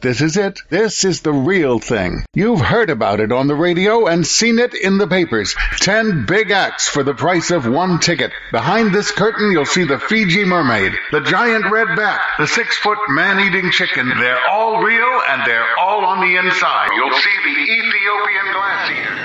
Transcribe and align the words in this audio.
This 0.00 0.22
is 0.22 0.36
it. 0.36 0.60
This 0.70 1.04
is 1.04 1.20
the 1.20 1.32
real 1.32 1.78
thing. 1.78 2.24
You've 2.32 2.60
heard 2.60 2.88
about 2.88 3.20
it 3.20 3.32
on 3.32 3.48
the 3.48 3.54
radio 3.54 4.06
and 4.06 4.26
seen 4.26 4.58
it 4.58 4.74
in 4.74 4.96
the 4.96 5.06
papers. 5.06 5.54
Ten 5.78 6.24
big 6.26 6.50
acts 6.50 6.88
for 6.88 7.02
the 7.02 7.14
price 7.14 7.50
of 7.50 7.66
one 7.66 8.00
ticket. 8.00 8.32
Behind 8.50 8.94
this 8.94 9.10
curtain, 9.10 9.52
you'll 9.52 9.66
see 9.66 9.84
the 9.84 9.98
Fiji 9.98 10.44
mermaid, 10.44 10.92
the 11.12 11.20
giant 11.20 11.70
red 11.70 11.88
bat, 11.96 12.20
the 12.38 12.46
six 12.46 12.76
foot 12.78 12.98
man 13.10 13.40
eating 13.40 13.70
chicken. 13.70 14.08
They're 14.08 14.48
all 14.48 14.82
real 14.82 15.20
and 15.28 15.46
they're 15.46 15.78
all 15.78 16.04
on 16.04 16.20
the 16.20 16.36
inside. 16.36 16.88
You'll 16.94 17.18
see 17.18 17.36
the 17.44 17.60
Ethiopian 17.60 18.52
glass 18.52 18.90
eater. 18.90 19.19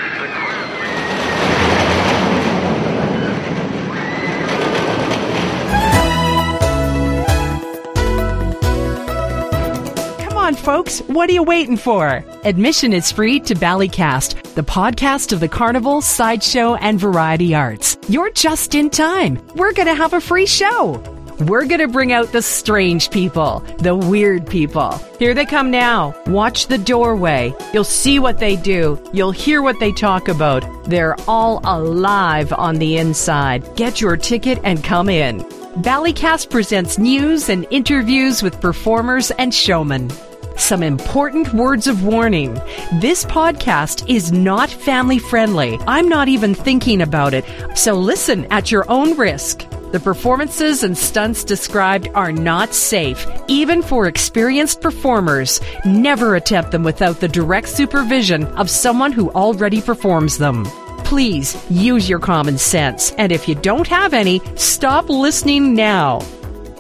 On, 10.45 10.53
folks. 10.53 10.99
What 11.07 11.27
are 11.27 11.33
you 11.33 11.41
waiting 11.41 11.75
for? 11.75 12.23
Admission 12.43 12.93
is 12.93 13.11
free 13.11 13.39
to 13.39 13.55
Ballycast, 13.55 14.53
the 14.53 14.61
podcast 14.61 15.33
of 15.33 15.39
the 15.39 15.47
carnival, 15.47 16.01
sideshow, 16.01 16.75
and 16.75 16.99
variety 16.99 17.55
arts. 17.55 17.97
You're 18.07 18.29
just 18.29 18.75
in 18.75 18.91
time. 18.91 19.43
We're 19.55 19.73
going 19.73 19.87
to 19.87 19.95
have 19.95 20.13
a 20.13 20.21
free 20.21 20.45
show. 20.45 21.01
We're 21.39 21.65
going 21.65 21.81
to 21.81 21.87
bring 21.87 22.11
out 22.11 22.31
the 22.31 22.43
strange 22.43 23.09
people, 23.09 23.61
the 23.79 23.95
weird 23.95 24.45
people. 24.45 24.91
Here 25.17 25.33
they 25.33 25.45
come 25.45 25.71
now. 25.71 26.13
Watch 26.27 26.67
the 26.67 26.77
doorway. 26.77 27.51
You'll 27.73 27.83
see 27.83 28.19
what 28.19 28.37
they 28.37 28.55
do. 28.55 29.01
You'll 29.13 29.31
hear 29.31 29.63
what 29.63 29.79
they 29.79 29.93
talk 29.93 30.27
about. 30.27 30.63
They're 30.85 31.19
all 31.27 31.59
alive 31.63 32.53
on 32.53 32.75
the 32.75 32.97
inside. 32.97 33.75
Get 33.75 33.99
your 33.99 34.15
ticket 34.15 34.59
and 34.63 34.83
come 34.83 35.09
in. 35.09 35.39
Ballycast 35.75 36.51
presents 36.51 36.97
news 36.97 37.49
and 37.49 37.67
interviews 37.69 38.41
with 38.41 38.61
performers 38.61 39.31
and 39.31 39.53
showmen. 39.53 40.09
Some 40.57 40.83
important 40.83 41.53
words 41.53 41.85
of 41.85 42.03
warning. 42.03 42.53
This 43.01 43.25
podcast 43.25 44.09
is 44.09 44.31
not 44.31 44.69
family 44.69 45.19
friendly. 45.19 45.77
I'm 45.85 46.07
not 46.07 46.27
even 46.27 46.55
thinking 46.55 47.01
about 47.01 47.33
it, 47.33 47.45
so 47.75 47.93
listen 47.93 48.45
at 48.51 48.71
your 48.71 48.89
own 48.89 49.17
risk. 49.17 49.65
The 49.91 49.99
performances 49.99 50.83
and 50.83 50.97
stunts 50.97 51.43
described 51.43 52.09
are 52.15 52.31
not 52.31 52.73
safe, 52.73 53.27
even 53.47 53.81
for 53.81 54.07
experienced 54.07 54.81
performers. 54.81 55.61
Never 55.85 56.35
attempt 56.35 56.71
them 56.71 56.83
without 56.83 57.19
the 57.19 57.27
direct 57.27 57.69
supervision 57.69 58.45
of 58.55 58.69
someone 58.69 59.11
who 59.11 59.31
already 59.31 59.81
performs 59.81 60.37
them. 60.37 60.65
Please 61.03 61.55
use 61.69 62.09
your 62.09 62.19
common 62.19 62.57
sense, 62.57 63.11
and 63.11 63.31
if 63.31 63.47
you 63.47 63.55
don't 63.55 63.87
have 63.87 64.13
any, 64.13 64.41
stop 64.55 65.07
listening 65.09 65.75
now. 65.75 66.21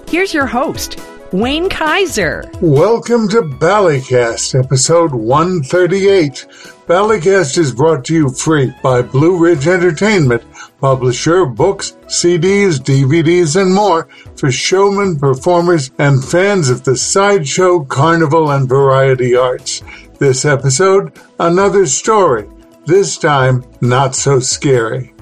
Here's 0.07 0.33
your 0.33 0.47
host, 0.47 0.99
Wayne 1.35 1.67
Keyser. 1.67 2.49
Welcome 2.61 3.27
to 3.27 3.41
Ballycast, 3.41 4.57
episode 4.57 5.13
138. 5.13 6.47
Ballycast 6.87 7.57
is 7.57 7.73
brought 7.73 8.05
to 8.05 8.13
you 8.13 8.29
free 8.29 8.73
by 8.81 9.01
Blue 9.01 9.37
Ridge 9.37 9.67
Entertainment, 9.67 10.45
publisher 10.79 11.41
of 11.41 11.55
books, 11.55 11.97
CDs, 12.05 12.79
DVDs, 12.79 13.61
and 13.61 13.73
more 13.73 14.07
for 14.37 14.49
showmen, 14.49 15.19
performers, 15.19 15.91
and 15.99 16.23
fans 16.23 16.69
of 16.69 16.85
the 16.85 16.95
sideshow, 16.95 17.83
carnival, 17.83 18.51
and 18.51 18.69
variety 18.69 19.35
arts. 19.35 19.83
This 20.19 20.45
episode, 20.45 21.19
another 21.37 21.85
story. 21.85 22.47
This 22.85 23.17
time, 23.17 23.65
not 23.81 24.15
so 24.15 24.39
scary. 24.39 25.13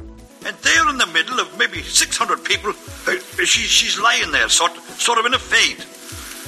And 0.45 0.55
there 0.57 0.89
in 0.89 0.99
the 0.99 1.07
middle 1.07 1.39
of 1.39 1.57
maybe 1.57 1.81
600 1.81 2.43
people, 2.43 2.69
uh, 3.07 3.15
she, 3.45 3.63
she's 3.63 3.99
lying 3.99 4.31
there, 4.31 4.47
sort, 4.47 4.75
sort 4.77 5.17
of 5.17 5.25
in 5.25 5.33
a 5.33 5.39
faint. 5.39 5.87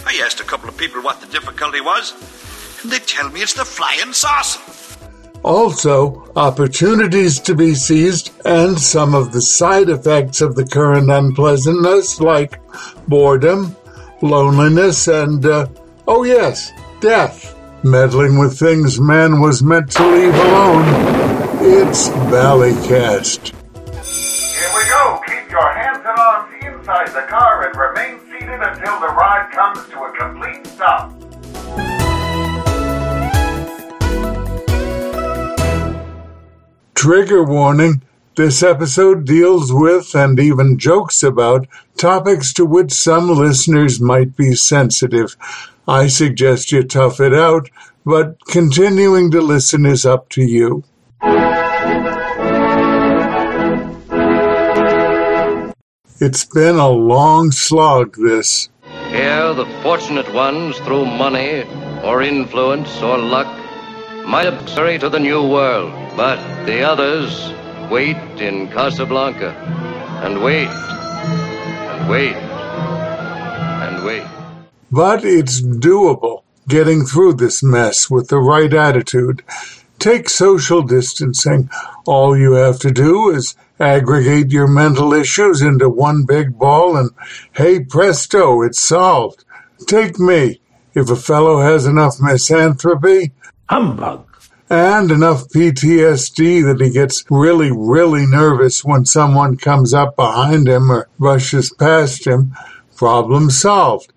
I 0.06 0.22
asked 0.24 0.40
a 0.40 0.44
couple 0.44 0.70
of 0.70 0.78
people 0.78 1.02
what 1.02 1.20
the 1.20 1.28
difficulty 1.28 1.82
was, 1.82 2.14
and 2.84 2.92
they 2.92 3.00
tell 3.00 3.30
me 3.30 3.42
it's 3.42 3.54
the 3.54 3.66
flying 3.66 4.14
saucer. 4.14 4.62
Also, 5.44 6.32
opportunities 6.36 7.40
to 7.40 7.54
be 7.54 7.76
seized 7.76 8.32
and 8.46 8.80
some 8.80 9.14
of 9.14 9.32
the 9.32 9.42
side 9.42 9.90
effects 9.90 10.42
of 10.42 10.56
the 10.56 10.66
current 10.66 11.10
unpleasantness, 11.12 12.20
like 12.20 12.60
boredom, 13.08 13.76
loneliness, 14.22 15.08
and, 15.08 15.46
uh, 15.46 15.68
oh 16.08 16.24
yes, 16.24 16.72
death. 17.00 17.54
Meddling 17.84 18.40
with 18.40 18.58
things 18.58 19.00
man 19.00 19.40
was 19.40 19.62
meant 19.62 19.92
to 19.92 20.08
leave 20.08 20.34
alone. 20.34 20.86
It's 21.62 22.10
Ballycast. 22.34 23.54
Here 23.54 24.72
we 24.76 24.90
go. 24.90 25.22
Keep 25.28 25.52
your 25.52 25.74
hands 25.74 26.00
and 26.04 26.18
arms 26.18 26.54
inside 26.64 27.08
the 27.10 27.28
car 27.30 27.68
and 27.68 27.78
remain 27.78 28.25
until 28.50 29.00
the 29.00 29.08
ride 29.08 29.52
comes 29.52 29.88
to 29.90 30.04
a 30.04 30.12
complete 30.18 30.66
stop. 30.68 31.12
Trigger 36.94 37.44
warning 37.44 38.02
this 38.36 38.64
episode 38.64 39.26
deals 39.26 39.72
with 39.72 40.14
and 40.16 40.40
even 40.40 40.78
jokes 40.78 41.24
about 41.24 41.68
topics 41.98 42.52
to 42.54 42.66
which 42.66 42.92
some 42.92 43.30
listeners 43.30 44.02
might 44.02 44.36
be 44.36 44.56
sensitive. 44.56 45.38
I 45.88 46.08
suggest 46.08 46.72
you 46.72 46.84
tough 46.84 47.20
it 47.20 47.34
out, 47.34 47.70
but 48.06 48.44
continuing 48.46 49.32
to 49.32 49.42
listen 49.42 49.86
is 49.86 50.06
up 50.06 50.30
to 50.30 50.42
you. 50.42 50.84
It's 56.26 56.44
been 56.44 56.78
a 56.78 56.90
long 56.90 57.52
slog, 57.52 58.16
this. 58.18 58.70
Here, 59.10 59.54
the 59.54 59.68
fortunate 59.84 60.34
ones, 60.34 60.76
through 60.80 61.06
money 61.06 61.62
or 62.04 62.24
influence 62.24 63.00
or 63.04 63.20
luck, 63.20 63.46
might 64.26 64.46
have 64.46 64.68
hurry 64.72 64.98
to 64.98 65.10
the 65.10 65.20
new 65.20 65.48
world, 65.48 65.94
but 66.18 66.40
the 66.66 66.82
others 66.82 67.54
wait 67.92 68.18
in 68.42 68.70
Casablanca 68.70 69.52
and 70.24 70.42
wait 70.42 70.68
and 70.68 72.10
wait 72.10 72.36
and 73.86 74.04
wait. 74.04 74.26
But 74.92 75.24
it's 75.24 75.62
doable 75.62 76.42
getting 76.68 77.06
through 77.06 77.34
this 77.34 77.62
mess 77.62 78.10
with 78.10 78.30
the 78.30 78.40
right 78.40 78.74
attitude. 78.74 79.44
Take 80.00 80.30
social 80.30 80.82
distancing. 80.82 81.70
All 82.08 82.36
you 82.36 82.54
have 82.54 82.80
to 82.80 82.90
do 82.90 83.30
is 83.30 83.56
aggregate 83.80 84.52
your 84.52 84.68
mental 84.68 85.14
issues 85.14 85.62
into 85.62 85.90
one 85.90 86.26
big 86.26 86.58
ball 86.58 86.96
and 86.96 87.12
hey 87.54 87.80
presto, 87.80 88.62
it's 88.62 88.82
solved. 88.82 89.44
Take 89.88 90.20
me. 90.20 90.62
If 90.94 91.10
a 91.10 91.16
fellow 91.16 91.60
has 91.60 91.86
enough 91.86 92.22
misanthropy, 92.22 93.32
Humbug. 93.70 94.26
and 94.70 95.12
enough 95.12 95.50
PTSD 95.50 96.64
that 96.64 96.84
he 96.84 96.90
gets 96.90 97.26
really, 97.30 97.70
really 97.72 98.26
nervous 98.26 98.86
when 98.86 99.06
someone 99.06 99.58
comes 99.58 99.94
up 99.94 100.16
behind 100.16 100.70
him 100.70 100.90
or 100.90 101.10
rushes 101.20 101.74
past 101.74 102.26
him, 102.26 102.56
problem 102.96 103.50
solved. 103.50 104.14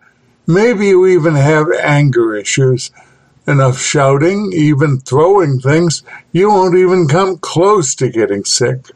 Maybe 0.47 0.87
you 0.87 1.07
even 1.09 1.35
have 1.35 1.67
anger 1.73 2.37
issues. 2.37 2.93
Enough 3.49 3.79
shouting, 3.79 4.53
even 4.55 5.01
throwing 5.01 5.59
things, 5.59 6.03
you 6.33 6.49
won't 6.49 6.77
even 6.77 7.09
come 7.09 7.39
close 7.39 7.95
to 7.97 8.09
getting 8.09 8.45
sick. 8.45 8.87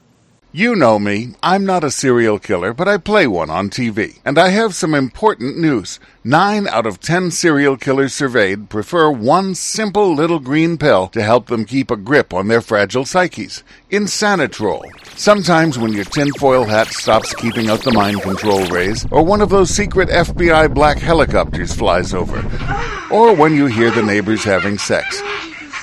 You 0.55 0.77
know 0.77 0.99
me. 0.99 1.35
I'm 1.43 1.65
not 1.65 1.83
a 1.83 1.91
serial 1.91 2.39
killer, 2.39 2.75
but 2.75 2.87
I 2.87 2.99
play 2.99 3.27
one 3.27 3.49
on 3.49 3.71
TV. 3.71 4.19
And 4.23 4.39
I 4.39 4.51
have 4.51 4.75
some 4.75 4.93
important 4.93 5.57
news. 5.57 5.99
Nine 6.25 6.69
out 6.69 6.85
of 6.85 7.01
ten 7.01 7.31
serial 7.31 7.79
killers 7.79 8.13
surveyed 8.13 8.69
prefer 8.69 9.11
one 9.11 9.55
simple 9.55 10.15
little 10.15 10.41
green 10.41 10.77
pill 10.77 11.09
to 11.09 11.23
help 11.23 11.47
them 11.47 11.65
keep 11.65 11.91
a 11.91 11.97
grip 11.97 12.35
on 12.35 12.49
their 12.49 12.61
fragile 12.61 13.07
psyches. 13.07 13.65
Insanitrol. 13.91 14.83
Sometimes 15.17 15.79
when 15.79 15.95
your 15.95 16.05
tinfoil 16.05 16.65
hat 16.65 16.89
stops 16.89 17.33
keeping 17.33 17.71
out 17.71 17.83
the 17.83 17.93
mind 17.93 18.21
control 18.21 18.67
rays, 18.67 19.07
or 19.11 19.25
one 19.25 19.41
of 19.41 19.49
those 19.49 19.71
secret 19.71 20.11
FBI 20.11 20.75
black 20.75 20.99
helicopters 20.99 21.75
flies 21.75 22.13
over, 22.13 22.41
or 23.11 23.35
when 23.35 23.55
you 23.55 23.65
hear 23.69 23.91
the 23.91 24.03
neighbors 24.03 24.45
having 24.45 24.77
sex. 24.77 25.23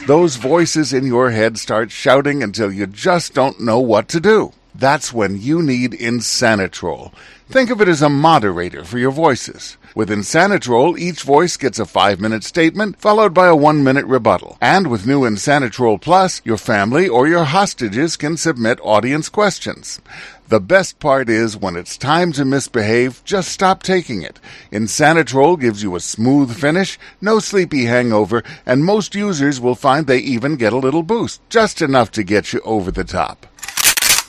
Those 0.06 0.36
voices 0.36 0.94
in 0.94 1.08
your 1.08 1.32
head 1.32 1.58
start 1.58 1.90
shouting 1.90 2.44
until 2.44 2.72
you 2.72 2.86
just 2.86 3.34
don't 3.34 3.60
know 3.60 3.80
what 3.80 4.08
to 4.10 4.20
do. 4.20 4.54
That's 4.80 5.12
when 5.12 5.42
you 5.42 5.62
need 5.62 5.92
Insanitrol. 5.92 7.12
Think 7.50 7.70
of 7.70 7.81
it 7.81 7.90
as 7.90 8.02
a 8.02 8.08
moderator 8.08 8.86
for 8.86 8.98
your 8.98 9.12
voices. 9.12 9.76
With 9.94 10.08
Insanitrol, 10.08 10.98
each 10.98 11.24
voice 11.24 11.58
gets 11.58 11.80
a 11.80 11.86
five 11.86 12.22
minute 12.22 12.46
statement 12.46 13.02
followed 13.02 13.34
by 13.34 13.48
a 13.48 13.56
one 13.58 13.84
minute 13.84 14.06
rebuttal. 14.06 14.58
And 14.62 14.88
with 14.88 15.06
new 15.06 15.24
Insanitrol 15.24 16.00
Plus, 16.00 16.42
your 16.46 16.56
family 16.56 17.10
or 17.10 17.28
your 17.28 17.44
hostages 17.44 18.16
can 18.16 18.38
submit 18.38 18.80
audience 18.81 19.28
questions. 19.28 20.00
The 20.48 20.62
best 20.62 21.00
part 21.00 21.28
is 21.28 21.58
when 21.58 21.76
it's 21.76 21.98
time 21.98 22.31
to 22.34 22.46
misbehave, 22.46 23.22
just 23.26 23.52
stop 23.52 23.84
taking 23.84 24.22
it. 24.22 24.40
Insanitrol 24.72 25.60
gives 25.60 25.84
you 25.84 25.98
a 25.98 26.00
smooth 26.00 26.56
finish, 26.56 26.98
no 27.20 27.40
sleepy 27.40 27.84
hangover, 27.84 28.44
and 28.66 28.86
most 28.86 29.14
users 29.14 29.60
will 29.60 29.76
find 29.76 30.08
they 30.08 30.20
even 30.20 30.56
get 30.56 30.72
a 30.72 30.78
little 30.78 31.04
boost, 31.04 31.42
just 31.50 31.81
enough 31.81 32.12
to 32.12 32.24
get 32.24 32.54
you 32.54 32.62
over 32.62 32.92
the 32.92 33.04
top. 33.04 33.46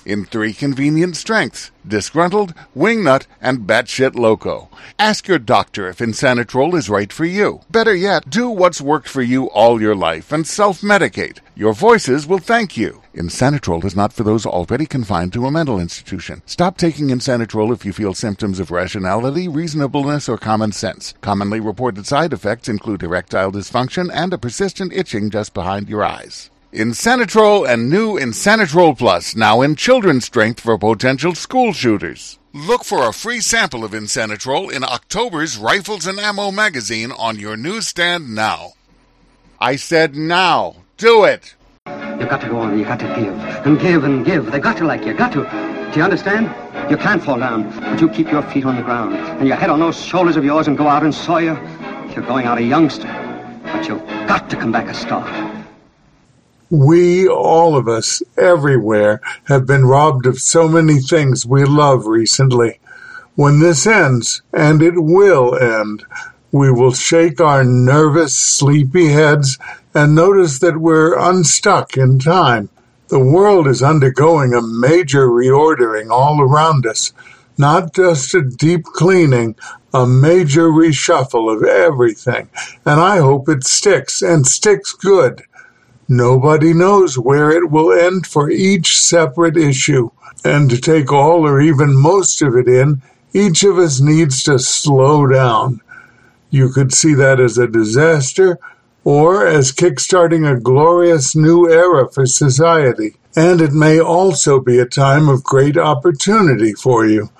In 0.04 0.24
three 0.24 0.52
convenient 0.52 1.16
strengths 1.16 1.70
disgruntled, 1.86 2.54
wingnut, 2.76 3.26
and 3.40 3.60
batshit 3.60 4.14
loco. 4.14 4.68
Ask 4.98 5.28
your 5.28 5.38
doctor 5.38 5.88
if 5.88 5.98
Insanitrol 5.98 6.74
is 6.74 6.90
right 6.90 7.12
for 7.12 7.24
you. 7.24 7.60
Better 7.70 7.94
yet, 7.94 8.28
do 8.28 8.48
what's 8.50 8.80
worked 8.80 9.08
for 9.08 9.22
you 9.22 9.46
all 9.50 9.80
your 9.80 9.94
life 9.94 10.32
and 10.32 10.46
self 10.46 10.82
medicate. 10.82 11.38
Your 11.54 11.72
voices 11.72 12.26
will 12.26 12.38
thank 12.38 12.76
you. 12.76 13.02
Insanitrol 13.14 13.84
is 13.84 13.96
not 13.96 14.12
for 14.12 14.22
those 14.22 14.46
already 14.46 14.86
confined 14.86 15.32
to 15.32 15.46
a 15.46 15.50
mental 15.50 15.80
institution. 15.80 16.42
Stop 16.46 16.76
taking 16.76 17.08
Insanitrol 17.08 17.72
if 17.72 17.84
you 17.84 17.92
feel 17.92 18.14
symptoms 18.14 18.60
of 18.60 18.70
rationality, 18.70 19.48
reasonableness, 19.48 20.28
or 20.28 20.38
common 20.38 20.72
sense. 20.72 21.14
Commonly 21.20 21.60
reported 21.60 22.06
side 22.06 22.32
effects 22.32 22.68
include 22.68 23.02
erectile 23.02 23.52
dysfunction 23.52 24.10
and 24.12 24.32
a 24.32 24.38
persistent 24.38 24.92
itching 24.92 25.30
just 25.30 25.54
behind 25.54 25.88
your 25.88 26.04
eyes. 26.04 26.50
Insanitrol 26.72 27.68
and 27.68 27.90
new 27.90 28.16
Insanitrol 28.16 28.96
Plus 28.96 29.34
now 29.34 29.60
in 29.60 29.74
children's 29.74 30.26
strength 30.26 30.60
for 30.60 30.78
potential 30.78 31.34
school 31.34 31.72
shooters. 31.72 32.38
Look 32.52 32.84
for 32.84 33.08
a 33.08 33.12
free 33.12 33.40
sample 33.40 33.82
of 33.82 33.90
Insanitrol 33.90 34.70
in 34.70 34.84
October's 34.84 35.58
Rifles 35.58 36.06
and 36.06 36.20
Ammo 36.20 36.52
magazine 36.52 37.10
on 37.10 37.40
your 37.40 37.56
newsstand 37.56 38.36
now. 38.36 38.74
I 39.58 39.74
said 39.74 40.14
now. 40.14 40.76
Do 40.96 41.24
it. 41.24 41.56
You 41.86 42.26
got 42.26 42.40
to 42.42 42.48
go 42.48 42.58
on, 42.58 42.78
you 42.78 42.84
got 42.84 43.00
to 43.00 43.08
give, 43.16 43.34
and 43.66 43.80
give 43.80 44.04
and 44.04 44.24
give. 44.24 44.52
They 44.52 44.60
got 44.60 44.76
to 44.76 44.84
like 44.84 45.04
you, 45.04 45.12
got 45.12 45.32
to. 45.32 45.42
Do 45.92 45.98
you 45.98 46.04
understand? 46.04 46.46
You 46.88 46.96
can't 46.96 47.20
fall 47.20 47.40
down, 47.40 47.68
but 47.80 48.00
you 48.00 48.08
keep 48.08 48.30
your 48.30 48.42
feet 48.42 48.64
on 48.64 48.76
the 48.76 48.82
ground, 48.82 49.16
and 49.16 49.48
your 49.48 49.56
head 49.56 49.70
on 49.70 49.80
those 49.80 50.00
shoulders 50.00 50.36
of 50.36 50.44
yours 50.44 50.68
and 50.68 50.78
go 50.78 50.86
out 50.86 51.02
and 51.02 51.12
Sawyer. 51.12 51.58
You're 52.14 52.24
going 52.24 52.46
out 52.46 52.58
a 52.58 52.62
youngster, 52.62 53.08
but 53.64 53.88
you've 53.88 54.06
got 54.28 54.48
to 54.50 54.56
come 54.56 54.70
back 54.70 54.86
a 54.86 54.94
star. 54.94 55.26
We, 56.70 57.26
all 57.26 57.76
of 57.76 57.88
us, 57.88 58.22
everywhere, 58.38 59.20
have 59.44 59.66
been 59.66 59.86
robbed 59.86 60.26
of 60.26 60.38
so 60.38 60.68
many 60.68 61.00
things 61.00 61.44
we 61.44 61.64
love 61.64 62.06
recently. 62.06 62.78
When 63.34 63.58
this 63.58 63.88
ends, 63.88 64.42
and 64.52 64.80
it 64.80 64.94
will 64.96 65.56
end, 65.56 66.04
we 66.52 66.70
will 66.70 66.92
shake 66.92 67.40
our 67.40 67.64
nervous, 67.64 68.36
sleepy 68.36 69.08
heads 69.08 69.58
and 69.94 70.14
notice 70.14 70.60
that 70.60 70.78
we're 70.78 71.18
unstuck 71.18 71.96
in 71.96 72.20
time. 72.20 72.68
The 73.08 73.18
world 73.18 73.66
is 73.66 73.82
undergoing 73.82 74.54
a 74.54 74.62
major 74.62 75.26
reordering 75.26 76.10
all 76.10 76.40
around 76.40 76.86
us, 76.86 77.12
not 77.58 77.94
just 77.94 78.32
a 78.34 78.42
deep 78.42 78.84
cleaning, 78.84 79.56
a 79.92 80.06
major 80.06 80.68
reshuffle 80.68 81.52
of 81.52 81.64
everything. 81.64 82.48
And 82.86 83.00
I 83.00 83.18
hope 83.18 83.48
it 83.48 83.64
sticks 83.64 84.22
and 84.22 84.46
sticks 84.46 84.92
good. 84.92 85.42
Nobody 86.12 86.74
knows 86.74 87.16
where 87.16 87.52
it 87.52 87.70
will 87.70 87.92
end 87.92 88.26
for 88.26 88.50
each 88.50 89.00
separate 89.00 89.56
issue. 89.56 90.10
And 90.44 90.68
to 90.68 90.76
take 90.76 91.12
all 91.12 91.46
or 91.46 91.60
even 91.60 91.94
most 91.94 92.42
of 92.42 92.56
it 92.56 92.66
in, 92.66 93.00
each 93.32 93.62
of 93.62 93.78
us 93.78 94.00
needs 94.00 94.42
to 94.42 94.58
slow 94.58 95.28
down. 95.28 95.80
You 96.50 96.70
could 96.70 96.92
see 96.92 97.14
that 97.14 97.38
as 97.38 97.58
a 97.58 97.68
disaster 97.68 98.58
or 99.04 99.46
as 99.46 99.70
kickstarting 99.70 100.50
a 100.50 100.58
glorious 100.58 101.36
new 101.36 101.70
era 101.70 102.10
for 102.10 102.26
society. 102.26 103.14
And 103.36 103.60
it 103.60 103.72
may 103.72 104.00
also 104.00 104.58
be 104.58 104.80
a 104.80 104.86
time 104.86 105.28
of 105.28 105.44
great 105.44 105.76
opportunity 105.76 106.72
for 106.72 107.06
you. 107.06 107.30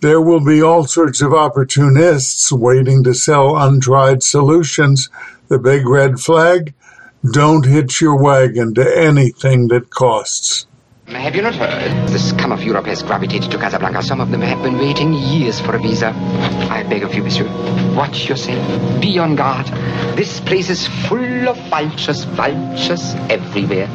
There 0.00 0.20
will 0.20 0.44
be 0.44 0.60
all 0.60 0.88
sorts 0.88 1.22
of 1.22 1.32
opportunists 1.32 2.50
waiting 2.50 3.04
to 3.04 3.14
sell 3.14 3.56
untried 3.56 4.24
solutions. 4.24 5.08
The 5.46 5.60
big 5.60 5.86
red 5.86 6.18
flag 6.18 6.74
don't 7.24 7.66
hitch 7.66 8.00
your 8.00 8.16
wagon 8.16 8.74
to 8.74 8.98
anything 8.98 9.68
that 9.68 9.90
costs. 9.90 10.66
Have 11.08 11.34
you 11.34 11.42
not 11.42 11.54
heard? 11.54 12.08
The 12.08 12.18
scum 12.18 12.52
of 12.52 12.62
Europe 12.62 12.84
has 12.84 13.02
gravitated 13.02 13.50
to 13.50 13.58
Casablanca. 13.58 14.02
Some 14.02 14.20
of 14.20 14.30
them 14.30 14.42
have 14.42 14.62
been 14.62 14.76
waiting 14.76 15.14
years 15.14 15.58
for 15.58 15.74
a 15.74 15.78
visa. 15.78 16.08
I 16.70 16.82
beg 16.82 17.02
of 17.02 17.14
you, 17.14 17.22
monsieur, 17.22 17.46
watch 17.94 18.28
yourself. 18.28 19.00
Be 19.00 19.18
on 19.18 19.34
guard. 19.34 19.66
This 20.16 20.38
place 20.40 20.68
is 20.68 20.86
full 21.08 21.48
of 21.48 21.56
vultures, 21.70 22.24
vultures 22.24 23.14
everywhere. 23.30 23.88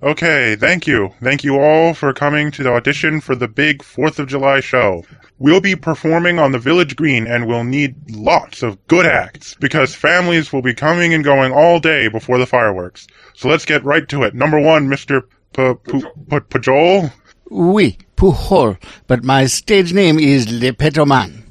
Okay, 0.00 0.54
thank 0.54 0.86
you. 0.86 1.12
Thank 1.20 1.42
you 1.42 1.58
all 1.58 1.92
for 1.92 2.12
coming 2.12 2.52
to 2.52 2.62
the 2.62 2.70
audition 2.70 3.20
for 3.20 3.34
the 3.34 3.48
big 3.48 3.82
4th 3.82 4.20
of 4.20 4.28
July 4.28 4.60
show. 4.60 5.04
We'll 5.38 5.60
be 5.60 5.74
performing 5.74 6.38
on 6.38 6.52
the 6.52 6.58
Village 6.60 6.94
Green 6.94 7.26
and 7.26 7.48
we'll 7.48 7.64
need 7.64 7.96
lots 8.10 8.62
of 8.62 8.86
good 8.86 9.06
acts 9.06 9.56
because 9.58 9.96
families 9.96 10.52
will 10.52 10.62
be 10.62 10.72
coming 10.72 11.14
and 11.14 11.24
going 11.24 11.52
all 11.52 11.80
day 11.80 12.06
before 12.06 12.38
the 12.38 12.46
fireworks. 12.46 13.08
So 13.34 13.48
let's 13.48 13.64
get 13.64 13.84
right 13.84 14.08
to 14.10 14.22
it. 14.22 14.34
Number 14.34 14.60
one, 14.60 14.88
Mr. 14.88 15.22
Pajol? 15.52 17.12
Oui, 17.50 17.98
Pujol, 18.16 18.80
but 19.08 19.24
my 19.24 19.46
stage 19.46 19.92
name 19.92 20.20
is 20.20 20.48
Le 20.48 20.72
Pétomane. 20.72 21.42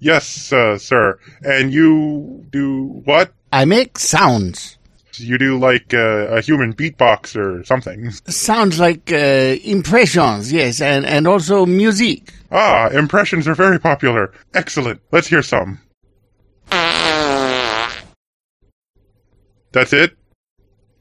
Yes, 0.00 0.52
uh, 0.52 0.76
sir. 0.76 1.20
And 1.42 1.72
you 1.72 2.44
do 2.50 3.02
what? 3.04 3.32
I 3.52 3.64
make 3.64 3.96
sounds. 3.96 4.78
You 5.16 5.38
do 5.38 5.58
like 5.58 5.92
uh, 5.94 6.26
a 6.28 6.40
human 6.40 6.72
beatbox 6.72 7.36
or 7.36 7.64
something. 7.64 8.10
Sounds 8.28 8.78
like 8.78 9.12
uh, 9.12 9.56
impressions, 9.64 10.52
yes, 10.52 10.80
and, 10.80 11.04
and 11.04 11.26
also 11.26 11.66
music. 11.66 12.32
Ah, 12.50 12.88
impressions 12.88 13.46
are 13.46 13.54
very 13.54 13.78
popular. 13.78 14.32
Excellent. 14.54 15.00
Let's 15.10 15.28
hear 15.28 15.42
some. 15.42 15.80
That's 19.72 19.92
it? 19.92 20.16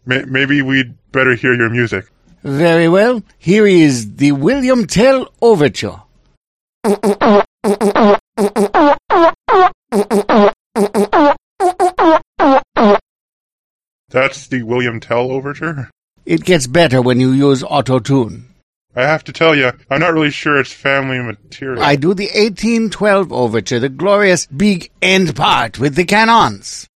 May- 0.06 0.26
maybe 0.26 0.62
we'd 0.62 0.96
better 1.12 1.36
hear 1.36 1.54
your 1.54 1.70
music. 1.70 2.06
Very 2.44 2.88
well. 2.88 3.22
Here 3.38 3.68
is 3.68 4.16
the 4.16 4.32
William 4.32 4.88
Tell 4.88 5.32
Overture. 5.42 6.02
That's 14.12 14.48
the 14.48 14.64
William 14.64 15.00
Tell 15.00 15.32
overture? 15.32 15.90
It 16.26 16.44
gets 16.44 16.68
better 16.68 17.02
when 17.02 17.22
you 17.22 17.32
use 17.32 17.64
auto 17.64 18.00
tune. 18.00 18.54
I 18.94 19.04
have 19.04 19.24
to 19.24 19.32
tell 19.32 19.56
you, 19.56 19.72
I'm 19.90 20.02
not 20.02 20.14
really 20.14 20.32
sure 20.32 20.60
it's 20.60 20.74
family 20.74 21.20
material. 21.20 21.82
I 21.82 21.96
do 21.96 22.14
the 22.14 22.26
1812 22.26 23.32
overture, 23.32 23.80
the 23.80 23.88
glorious 23.88 24.48
big 24.48 24.92
end 25.02 25.34
part 25.34 25.80
with 25.80 25.96
the 25.96 26.04
cannons. 26.04 26.90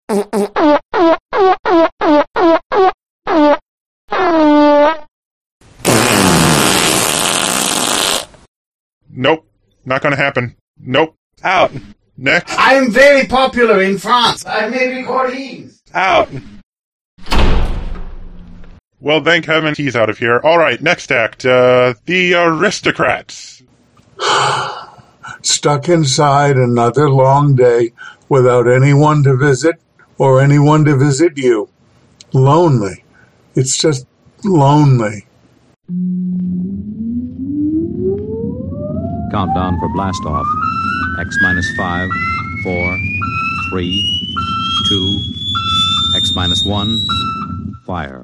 Nope. 9.08 9.46
Not 9.84 10.02
gonna 10.02 10.16
happen. 10.16 10.56
Nope. 10.76 11.14
Out. 11.44 11.70
Next. 12.16 12.52
I'm 12.58 12.90
very 12.90 13.26
popular 13.26 13.80
in 13.82 13.98
France. 13.98 14.44
I 14.44 14.68
may 14.68 14.88
made 14.88 14.96
recordings. 14.96 15.80
Out. 15.94 16.28
Well, 19.04 19.22
thank 19.22 19.44
heaven 19.44 19.74
he's 19.76 19.94
out 19.94 20.08
of 20.08 20.16
here. 20.16 20.40
All 20.42 20.56
right, 20.56 20.80
next 20.80 21.12
act. 21.12 21.44
Uh, 21.44 21.92
the 22.06 22.32
aristocrats. 22.32 23.62
Stuck 25.42 25.90
inside 25.90 26.56
another 26.56 27.10
long 27.10 27.54
day 27.54 27.92
without 28.30 28.66
anyone 28.66 29.22
to 29.24 29.36
visit 29.36 29.74
or 30.16 30.40
anyone 30.40 30.86
to 30.86 30.96
visit 30.96 31.36
you. 31.36 31.68
Lonely. 32.32 33.04
It's 33.54 33.76
just 33.76 34.06
lonely. 34.42 35.26
Countdown 39.30 39.78
for 39.80 39.88
blast 39.92 40.24
off. 40.24 40.46
X 41.20 41.36
minus 41.42 41.70
five, 41.76 42.08
four, 42.62 42.98
three, 43.68 44.00
two, 44.88 45.20
X 46.16 46.32
minus 46.34 46.64
one, 46.64 46.98
fire. 47.84 48.23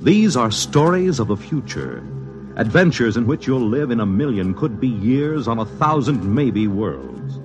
These 0.00 0.36
are 0.36 0.52
stories 0.52 1.18
of 1.18 1.26
the 1.26 1.36
future. 1.36 2.06
Adventures 2.54 3.16
in 3.16 3.26
which 3.26 3.48
you'll 3.48 3.68
live 3.68 3.90
in 3.90 3.98
a 3.98 4.06
million, 4.06 4.54
could 4.54 4.78
be 4.78 4.86
years, 4.86 5.48
on 5.48 5.58
a 5.58 5.64
thousand, 5.64 6.22
maybe 6.32 6.68
worlds. 6.68 7.40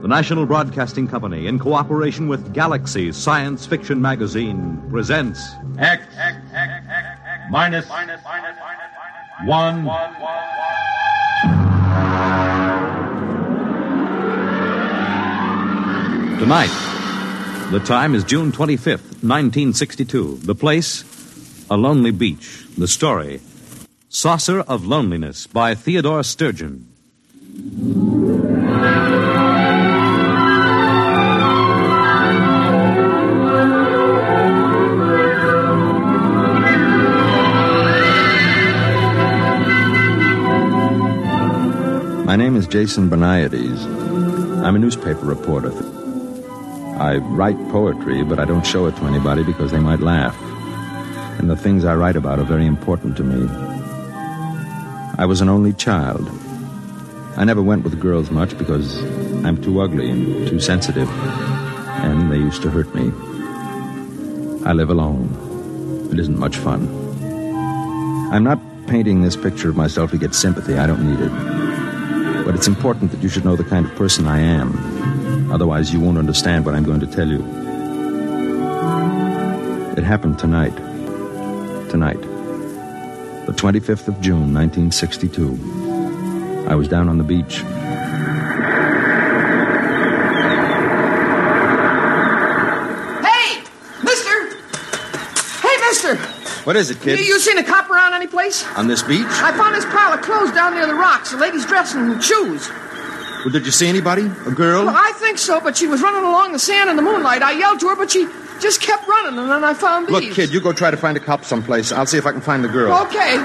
The 0.00 0.08
National 0.08 0.46
Broadcasting 0.46 1.06
Company, 1.06 1.46
in 1.46 1.58
cooperation 1.58 2.26
with 2.26 2.54
Galaxy 2.54 3.12
Science 3.12 3.66
Fiction 3.66 4.00
Magazine, 4.00 4.82
presents 4.90 5.46
X, 5.78 6.06
minus, 7.50 7.86
one. 9.44 9.84
Tonight, 16.38 17.70
the 17.70 17.80
time 17.80 18.14
is 18.14 18.24
June 18.24 18.52
25th, 18.52 19.22
1962. 19.22 20.38
The 20.42 20.54
place, 20.54 21.04
A 21.70 21.78
Lonely 21.78 22.10
Beach. 22.10 22.66
The 22.76 22.86
story, 22.86 23.40
Saucer 24.10 24.60
of 24.60 24.84
Loneliness 24.84 25.46
by 25.46 25.74
Theodore 25.74 26.22
Sturgeon. 26.22 26.86
My 42.26 42.36
name 42.36 42.56
is 42.56 42.66
Jason 42.66 43.08
Beniades. 43.08 43.86
I'm 44.62 44.76
a 44.76 44.78
newspaper 44.78 45.24
reporter. 45.24 45.72
I 46.98 47.16
write 47.16 47.56
poetry, 47.70 48.22
but 48.22 48.38
I 48.38 48.44
don't 48.44 48.66
show 48.66 48.84
it 48.86 48.96
to 48.96 49.04
anybody 49.04 49.42
because 49.42 49.70
they 49.72 49.80
might 49.80 50.00
laugh. 50.00 50.36
And 51.44 51.50
the 51.50 51.56
things 51.56 51.84
I 51.84 51.94
write 51.94 52.16
about 52.16 52.38
are 52.38 52.44
very 52.44 52.64
important 52.64 53.18
to 53.18 53.22
me. 53.22 53.46
I 55.18 55.26
was 55.26 55.42
an 55.42 55.50
only 55.50 55.74
child. 55.74 56.26
I 57.36 57.44
never 57.44 57.60
went 57.60 57.84
with 57.84 58.00
girls 58.00 58.30
much 58.30 58.56
because 58.56 58.96
I'm 59.44 59.62
too 59.62 59.82
ugly 59.82 60.08
and 60.08 60.48
too 60.48 60.58
sensitive, 60.58 61.06
and 62.00 62.32
they 62.32 62.38
used 62.38 62.62
to 62.62 62.70
hurt 62.70 62.94
me. 62.94 63.12
I 64.64 64.72
live 64.72 64.88
alone. 64.88 66.08
It 66.10 66.18
isn't 66.18 66.38
much 66.38 66.56
fun. 66.56 66.88
I'm 68.32 68.42
not 68.42 68.58
painting 68.86 69.20
this 69.20 69.36
picture 69.36 69.68
of 69.68 69.76
myself 69.76 70.12
to 70.12 70.16
get 70.16 70.34
sympathy. 70.34 70.78
I 70.78 70.86
don't 70.86 71.04
need 71.06 71.20
it. 71.20 72.44
But 72.46 72.54
it's 72.54 72.68
important 72.68 73.10
that 73.10 73.22
you 73.22 73.28
should 73.28 73.44
know 73.44 73.54
the 73.54 73.64
kind 73.64 73.84
of 73.84 73.94
person 73.96 74.26
I 74.26 74.40
am. 74.40 75.52
Otherwise, 75.52 75.92
you 75.92 76.00
won't 76.00 76.16
understand 76.16 76.64
what 76.64 76.74
I'm 76.74 76.84
going 76.84 77.00
to 77.00 77.06
tell 77.06 77.28
you. 77.28 77.44
It 79.98 80.04
happened 80.04 80.38
tonight. 80.38 80.93
Tonight. 81.94 82.20
The 83.46 83.52
25th 83.52 84.08
of 84.08 84.20
June, 84.20 84.52
1962. 84.52 86.66
I 86.68 86.74
was 86.74 86.88
down 86.88 87.08
on 87.08 87.18
the 87.18 87.22
beach. 87.22 87.58
Hey, 93.22 93.62
mister! 94.02 94.34
Hey, 95.62 95.76
mister! 95.86 96.16
What 96.66 96.74
is 96.74 96.90
it, 96.90 96.98
You, 97.06 97.14
you 97.14 97.38
seen 97.38 97.58
a 97.58 97.62
cop 97.62 97.88
around 97.88 98.14
any 98.14 98.26
place? 98.26 98.66
On 98.76 98.88
this 98.88 99.04
beach? 99.04 99.22
I 99.28 99.56
found 99.56 99.76
this 99.76 99.84
pile 99.84 100.14
of 100.14 100.20
clothes 100.22 100.50
down 100.50 100.74
near 100.74 100.88
the 100.88 100.94
rocks, 100.94 101.32
a 101.32 101.36
lady's 101.36 101.64
dressing 101.64 102.10
and 102.10 102.24
shoes. 102.24 102.68
Well, 103.44 103.52
did 103.52 103.66
you 103.66 103.70
see 103.72 103.86
anybody? 103.86 104.22
A 104.46 104.50
girl? 104.50 104.86
Well, 104.86 104.96
I 104.96 105.12
think 105.14 105.38
so, 105.38 105.60
but 105.60 105.76
she 105.76 105.86
was 105.86 106.02
running 106.02 106.24
along 106.24 106.50
the 106.50 106.58
sand 106.58 106.90
in 106.90 106.96
the 106.96 107.02
moonlight. 107.02 107.42
I 107.42 107.52
yelled 107.52 107.78
to 107.80 107.88
her, 107.90 107.94
but 107.94 108.10
she 108.10 108.26
just 108.60 108.80
kept 108.80 109.06
running, 109.06 109.38
and 109.38 109.50
then 109.50 109.64
I 109.64 109.74
found 109.74 110.06
these. 110.08 110.12
Look, 110.12 110.34
kid, 110.34 110.50
you 110.50 110.60
go 110.60 110.72
try 110.72 110.90
to 110.90 110.96
find 110.96 111.16
a 111.16 111.20
cop 111.20 111.44
someplace. 111.44 111.92
I'll 111.92 112.06
see 112.06 112.18
if 112.18 112.26
I 112.26 112.32
can 112.32 112.40
find 112.40 112.64
the 112.64 112.68
girl. 112.68 112.92
Okay. 113.06 113.38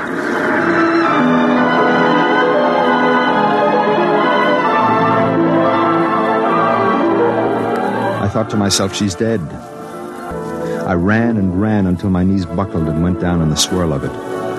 I 8.22 8.32
thought 8.32 8.50
to 8.51 8.58
myself, 8.58 8.96
she's 8.96 9.16
dead. 9.16 9.42
I 9.42 10.94
ran 10.94 11.38
and 11.38 11.60
ran 11.60 11.88
until 11.88 12.10
my 12.10 12.24
knees 12.24 12.46
buckled 12.46 12.88
and 12.88 13.04
went 13.04 13.20
down 13.20 13.42
in 13.42 13.50
the 13.50 13.56
swirl 13.56 13.92
of 13.94 14.04
it, 14.04 14.12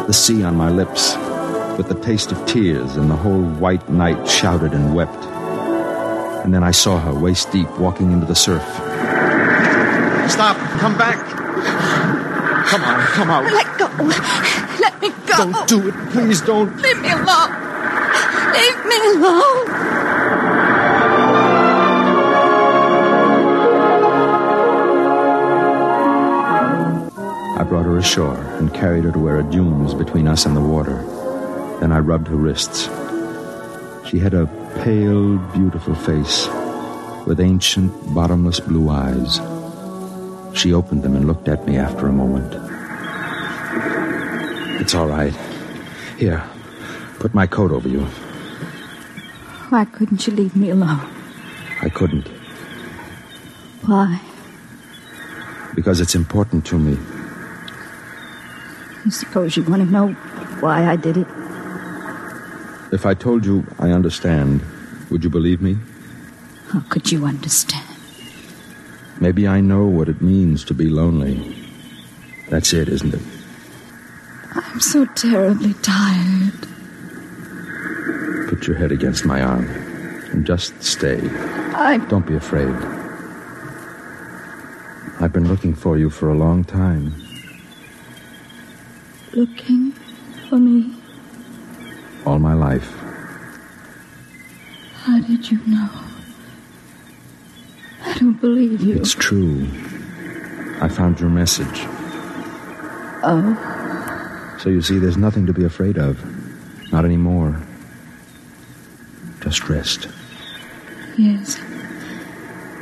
the 0.07 0.13
sea 0.13 0.43
on 0.43 0.57
my 0.57 0.71
lips, 0.71 1.17
with 1.77 1.89
the 1.89 1.95
taste 2.01 2.33
of 2.33 2.47
tears, 2.47 2.97
and 2.97 3.11
the 3.11 3.17
whole 3.17 3.43
white 3.43 3.89
night 3.89 4.29
shouted 4.29 4.73
and 4.73 4.95
wept. 4.95 5.25
And 6.45 6.53
then 6.53 6.65
I 6.65 6.71
saw 6.73 6.99
her 6.99 7.15
waist 7.15 7.53
deep 7.53 7.69
walking 7.79 8.13
into 8.13 8.27
the 8.27 8.35
surf. 8.35 8.90
Stop! 10.31 10.57
Come 10.79 10.97
back! 10.97 11.19
Come 12.71 12.83
on, 12.85 13.01
come 13.01 13.31
out. 13.31 13.45
Let 13.45 13.79
go. 13.79 13.87
Let 14.81 15.03
me 15.03 15.11
go. 15.27 15.37
Don't 15.37 15.69
do 15.69 15.89
it. 15.89 15.95
Please 16.13 16.41
don't. 16.41 16.75
Leave 16.81 17.01
me 17.01 17.11
alone. 17.11 17.51
Leave 18.53 18.87
me 18.87 18.97
alone. 19.17 19.67
I 27.59 27.65
brought 27.69 27.85
her 27.87 27.99
ashore 27.99 28.37
and 28.59 28.73
carried 28.73 29.05
her 29.05 29.13
to 29.13 29.19
where 29.19 29.41
a 29.41 29.43
dune 29.43 29.85
was 29.85 29.95
between 29.95 30.29
us 30.29 30.47
and 30.47 30.57
the 30.57 30.61
water. 30.61 31.03
Then 31.81 31.91
I 31.91 31.99
rubbed 31.99 32.29
her 32.29 32.37
wrists. 32.37 32.85
She 34.09 34.21
had 34.21 34.33
a 34.33 34.47
pale, 34.85 35.39
beautiful 35.53 35.95
face 35.95 36.49
with 37.27 37.41
ancient, 37.41 38.15
bottomless 38.15 38.61
blue 38.61 38.89
eyes. 38.89 39.41
She 40.55 40.73
opened 40.75 41.03
them 41.03 41.17
and 41.17 41.27
looked 41.27 41.49
at 41.49 41.67
me 41.67 41.77
after 41.79 42.07
a 42.07 42.13
moment. 42.13 42.53
It's 44.81 44.95
all 44.95 45.07
right. 45.07 45.35
Here, 46.19 46.43
put 47.19 47.35
my 47.35 47.47
coat 47.47 47.71
over 47.71 47.89
you. 47.89 48.05
Why 49.71 49.85
couldn't 49.85 50.27
you 50.27 50.33
leave 50.35 50.57
me 50.57 50.71
alone? 50.71 51.01
I 51.83 51.89
couldn't, 51.89 52.29
Why? 53.87 54.21
because 55.75 56.01
it's 56.01 56.15
important 56.17 56.67
to 56.67 56.79
me. 56.79 56.99
I 59.07 59.09
suppose 59.11 59.57
you 59.57 59.63
want 59.63 59.83
to 59.83 59.91
know 59.91 60.09
why 60.61 60.85
I 60.91 60.97
did 60.97 61.17
it. 61.17 61.27
If 62.93 63.07
I 63.07 63.15
told 63.15 63.47
you 63.47 63.65
I 63.79 63.91
understand, 63.93 64.61
would 65.11 65.23
you 65.25 65.31
believe 65.31 65.63
me? 65.63 65.79
How 66.69 66.81
could 66.91 67.11
you 67.11 67.25
understand? 67.25 67.87
Maybe 69.21 69.47
I 69.47 69.61
know 69.61 69.85
what 69.85 70.09
it 70.09 70.23
means 70.23 70.65
to 70.65 70.75
be 70.75 70.89
lonely. 70.89 71.55
That's 72.49 72.73
it, 72.73 72.89
isn't 72.89 73.15
it? 73.15 73.21
I'm 74.55 74.81
so 74.81 75.05
terribly 75.05 75.75
tired. 75.75 76.55
Put 78.49 78.67
your 78.67 78.77
head 78.77 78.91
against 78.91 79.27
my 79.27 79.43
arm 79.43 79.69
and 80.33 80.47
just 80.47 80.83
stay. 80.83 81.21
I. 81.75 81.99
Don't 82.09 82.27
be 82.27 82.35
afraid. 82.35 82.75
I've 85.21 85.35
been 85.35 85.49
looking 85.49 85.75
for 85.75 85.99
you 85.99 86.09
for 86.09 86.31
a 86.31 86.35
long 86.35 86.65
time. 86.65 87.13
Looking 89.35 89.93
for 90.49 90.57
me. 90.57 90.97
All 92.25 92.39
my 92.39 92.55
life. 92.55 92.91
How 95.05 95.21
did 95.21 95.51
you 95.51 95.59
know? 95.67 96.10
I 98.21 98.23
don't 98.23 98.39
believe 98.39 98.83
you. 98.83 98.97
It's 98.97 99.15
true. 99.15 99.67
I 100.83 100.89
found 100.91 101.19
your 101.21 101.31
message. 101.31 101.87
Oh, 103.23 104.57
So 104.61 104.69
you 104.69 104.83
see, 104.83 104.99
there's 104.99 105.17
nothing 105.17 105.47
to 105.47 105.55
be 105.55 105.65
afraid 105.65 105.97
of. 105.97 106.23
Not 106.93 107.07
anymore. 107.07 107.59
Just 109.41 109.71
rest. 109.71 110.07
yes. 111.17 111.59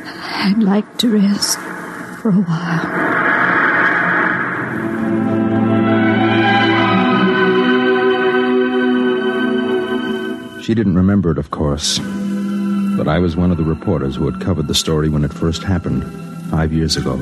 I'd 0.05 0.59
like 0.59 0.99
to 0.99 1.09
rest 1.09 1.57
for 2.21 2.31
a 2.31 2.43
while. 2.43 3.19
She 10.61 10.75
didn't 10.75 10.97
remember 10.97 11.31
it, 11.31 11.39
of 11.39 11.51
course. 11.51 11.99
But 12.99 13.07
I 13.07 13.21
was 13.21 13.37
one 13.37 13.51
of 13.53 13.57
the 13.57 13.65
reporters 13.65 14.17
who 14.17 14.29
had 14.29 14.41
covered 14.41 14.67
the 14.67 14.75
story 14.75 15.09
when 15.09 15.25
it 15.25 15.33
first 15.33 15.63
happened, 15.63 16.03
five 16.51 16.73
years 16.73 16.97
ago. 16.97 17.15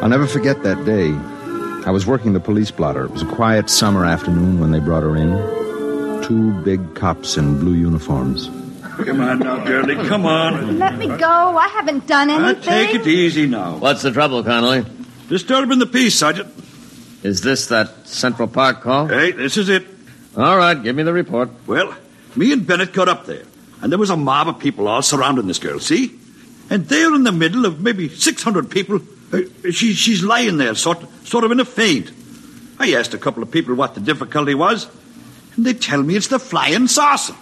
I'll 0.00 0.08
never 0.08 0.26
forget 0.26 0.62
that 0.64 0.84
day. 0.84 1.10
I 1.86 1.90
was 1.92 2.06
working 2.06 2.32
the 2.32 2.40
police 2.40 2.70
blotter. 2.70 3.04
It 3.04 3.10
was 3.12 3.22
a 3.22 3.26
quiet 3.26 3.70
summer 3.70 4.04
afternoon 4.04 4.58
when 4.60 4.72
they 4.72 4.80
brought 4.80 5.02
her 5.04 5.16
in. 5.16 5.30
Two 6.24 6.52
big 6.62 6.94
cops 6.94 7.36
in 7.36 7.58
blue 7.60 7.74
uniforms. 7.74 8.48
Come 9.04 9.20
on 9.20 9.38
now, 9.40 9.64
girlie, 9.64 9.94
come 10.08 10.26
on. 10.26 10.78
Let 10.78 10.98
me 10.98 11.06
go. 11.06 11.56
I 11.56 11.68
haven't 11.68 12.06
done 12.06 12.28
Now, 12.28 12.46
anything. 12.48 12.62
take 12.64 12.94
it 12.94 13.06
easy 13.06 13.46
now. 13.46 13.76
What's 13.76 14.02
the 14.02 14.10
trouble, 14.10 14.42
Connolly? 14.42 14.84
Disturbing 15.28 15.78
the 15.78 15.86
peace, 15.86 16.16
Sergeant. 16.18 16.52
Is 17.22 17.40
this 17.40 17.68
that 17.68 18.06
Central 18.06 18.48
Park 18.48 18.80
call? 18.82 19.06
Hey, 19.06 19.30
this 19.32 19.56
is 19.56 19.68
it. 19.68 19.86
All 20.36 20.56
right, 20.56 20.82
give 20.82 20.96
me 20.96 21.02
the 21.02 21.12
report. 21.12 21.50
Well, 21.66 21.94
me 22.36 22.52
and 22.52 22.66
Bennett 22.66 22.92
got 22.92 23.08
up 23.08 23.26
there, 23.26 23.44
and 23.82 23.92
there 23.92 23.98
was 23.98 24.10
a 24.10 24.16
mob 24.16 24.48
of 24.48 24.58
people 24.58 24.88
all 24.88 25.02
surrounding 25.02 25.46
this 25.46 25.58
girl, 25.58 25.78
see? 25.78 26.18
And 26.70 26.88
there 26.88 27.14
in 27.14 27.24
the 27.24 27.32
middle 27.32 27.66
of 27.66 27.80
maybe 27.80 28.08
600 28.08 28.70
people, 28.70 29.00
uh, 29.32 29.40
she, 29.70 29.92
she's 29.92 30.24
lying 30.24 30.56
there, 30.56 30.74
sort, 30.74 31.04
sort 31.26 31.44
of 31.44 31.50
in 31.50 31.60
a 31.60 31.66
faint. 31.66 32.10
I 32.78 32.94
asked 32.94 33.12
a 33.12 33.18
couple 33.18 33.42
of 33.42 33.50
people 33.50 33.74
what 33.74 33.94
the 33.94 34.00
difficulty 34.00 34.54
was, 34.54 34.88
and 35.54 35.66
they 35.66 35.74
tell 35.74 36.02
me 36.02 36.16
it's 36.16 36.28
the 36.28 36.38
flying 36.38 36.88
saucer. 36.88 37.34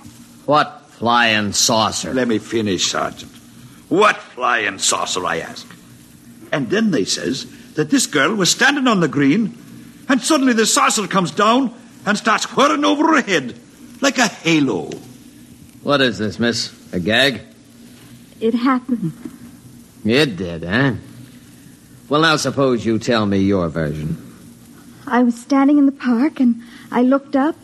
What 0.47 0.87
flying 0.89 1.53
saucer? 1.53 2.13
Let 2.13 2.27
me 2.27 2.39
finish, 2.39 2.91
Sergeant. 2.91 3.31
What 3.89 4.17
flying 4.17 4.79
saucer, 4.79 5.25
I 5.25 5.39
ask. 5.39 5.67
And 6.51 6.71
then 6.71 6.91
they 6.91 7.05
says 7.05 7.47
that 7.75 7.91
this 7.91 8.07
girl 8.07 8.35
was 8.35 8.51
standing 8.51 8.89
on 8.89 8.99
the 8.99 9.07
green, 9.07 9.57
and 10.09 10.21
suddenly 10.21 10.55
the 10.55 10.67
saucer 10.67 11.07
comes 11.07 11.31
down 11.31 11.73
and 12.07 12.17
starts 12.17 12.45
whirring 12.57 12.85
over 12.85 13.07
her 13.15 13.23
head 13.23 13.59
like 14.01 14.19
a 14.19 14.29
halo. 14.29 14.91
What 15.83 16.01
is 16.01 16.19
this, 16.19 16.39
miss? 16.39 16.73
A 16.93 17.01
gag? 17.01 17.43
It 18.41 18.55
happened. 18.55 19.13
It 20.05 20.37
did, 20.37 20.65
eh? 20.65 20.95
Well, 22.09 22.23
now 22.23 22.37
suppose 22.37 22.85
you 22.85 22.99
tell 22.99 23.27
me 23.27 23.39
your 23.39 23.69
version. 23.69 24.17
I 25.07 25.23
was 25.23 25.39
standing 25.39 25.79
in 25.79 25.87
the 25.87 25.93
park 25.93 26.41
and 26.41 26.63
I 26.91 27.03
looked 27.03 27.37
up, 27.37 27.57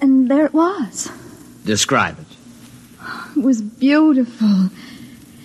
and 0.00 0.30
there 0.30 0.46
it 0.46 0.52
was. 0.52 1.10
Describe 1.64 2.18
it. 2.18 2.26
It 3.36 3.42
was 3.42 3.62
beautiful. 3.62 4.70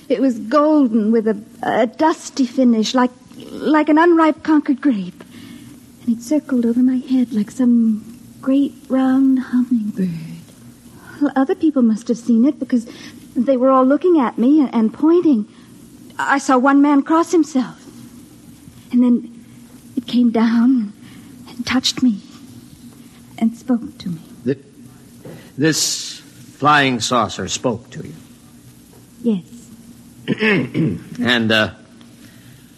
It 0.10 0.22
was 0.22 0.40
golden 0.40 1.12
with 1.12 1.28
a, 1.28 1.42
a 1.64 1.88
dusty 1.88 2.46
finish, 2.46 2.94
like 2.94 3.12
like 3.52 3.90
an 3.90 3.98
unripe 3.98 4.44
Concord 4.44 4.82
grape. 4.82 5.24
And 6.04 6.18
it 6.18 6.22
circled 6.22 6.66
over 6.66 6.82
my 6.82 6.98
head 6.98 7.34
like 7.34 7.52
some 7.52 8.09
great 8.42 8.74
round 8.90 9.40
hummingbird. 9.40 10.10
Well, 11.22 11.32
other 11.36 11.56
people 11.56 11.82
must 11.82 12.08
have 12.08 12.18
seen 12.18 12.46
it 12.46 12.60
because 12.60 12.88
they 13.36 13.58
were 13.58 13.70
all 13.70 13.86
looking 13.86 14.20
at 14.20 14.38
me 14.38 14.62
and, 14.62 14.74
and 14.74 14.94
pointing. 14.94 15.48
I 16.18 16.38
saw 16.38 16.58
one 16.58 16.82
man 16.82 17.02
cross 17.04 17.32
himself. 17.32 17.76
And 18.92 19.04
then 19.04 19.46
it 19.96 20.08
came 20.08 20.32
down 20.32 20.94
and 21.48 21.66
touched 21.66 22.02
me 22.02 22.22
and 23.38 23.56
spoke 23.56 23.98
to 24.00 24.10
me. 24.10 24.20
Th- 24.46 24.58
This 25.58 26.20
flying 26.20 27.00
saucer 27.00 27.48
spoke 27.48 27.90
to 27.92 28.06
you. 28.08 28.14
Yes. 29.22 29.44
and, 31.22 31.52
uh, 31.52 31.74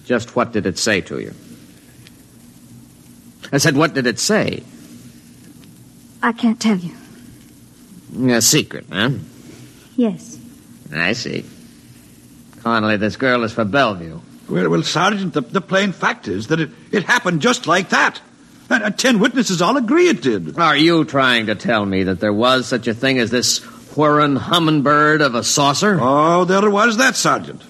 just 0.06 0.36
what 0.36 0.52
did 0.52 0.66
it 0.66 0.78
say 0.78 1.02
to 1.02 1.20
you? 1.20 1.34
I 3.52 3.58
said, 3.58 3.76
what 3.76 3.94
did 3.94 4.08
it 4.08 4.20
say? 4.20 4.64
I 6.22 6.32
can't 6.32 6.60
tell 6.60 6.78
you. 6.78 6.94
A 8.34 8.42
secret, 8.42 8.86
huh? 8.92 9.12
Yes. 9.96 10.38
I 10.94 11.14
see. 11.14 11.46
Connolly, 12.64 12.98
this 12.98 13.16
girl 13.16 13.44
is 13.44 13.54
for 13.54 13.66
Bellevue. 13.66 14.20
Well, 14.50 14.70
well, 14.70 14.84
Sergeant, 14.84 15.34
the, 15.34 15.42
the 15.42 15.62
plain 15.62 15.94
fact 15.94 16.28
is 16.28 16.48
that 16.48 16.60
it, 16.60 16.70
it 16.92 17.04
happened 17.06 17.42
just 17.42 17.68
like 17.68 17.90
that. 17.90 18.20
And, 18.70 18.84
and 18.84 18.98
ten 18.98 19.20
witnesses 19.20 19.62
all 19.62 19.78
agree 19.78 20.10
it 20.10 20.22
did. 20.22 20.58
Are 20.60 20.76
you 20.76 21.06
trying 21.06 21.46
to 21.48 21.56
tell 21.56 21.86
me 21.86 22.04
that 22.04 22.20
there 22.20 22.34
was 22.34 22.68
such 22.68 22.88
a 22.88 22.94
thing 22.94 23.18
as 23.20 23.32
this 23.32 23.60
whirring 23.96 24.36
hummingbird 24.36 25.22
of 25.22 25.36
a 25.36 25.44
saucer? 25.44 25.98
Oh, 26.02 26.46
there 26.46 26.70
was 26.70 26.98
that, 26.98 27.16
Sergeant. 27.16 27.62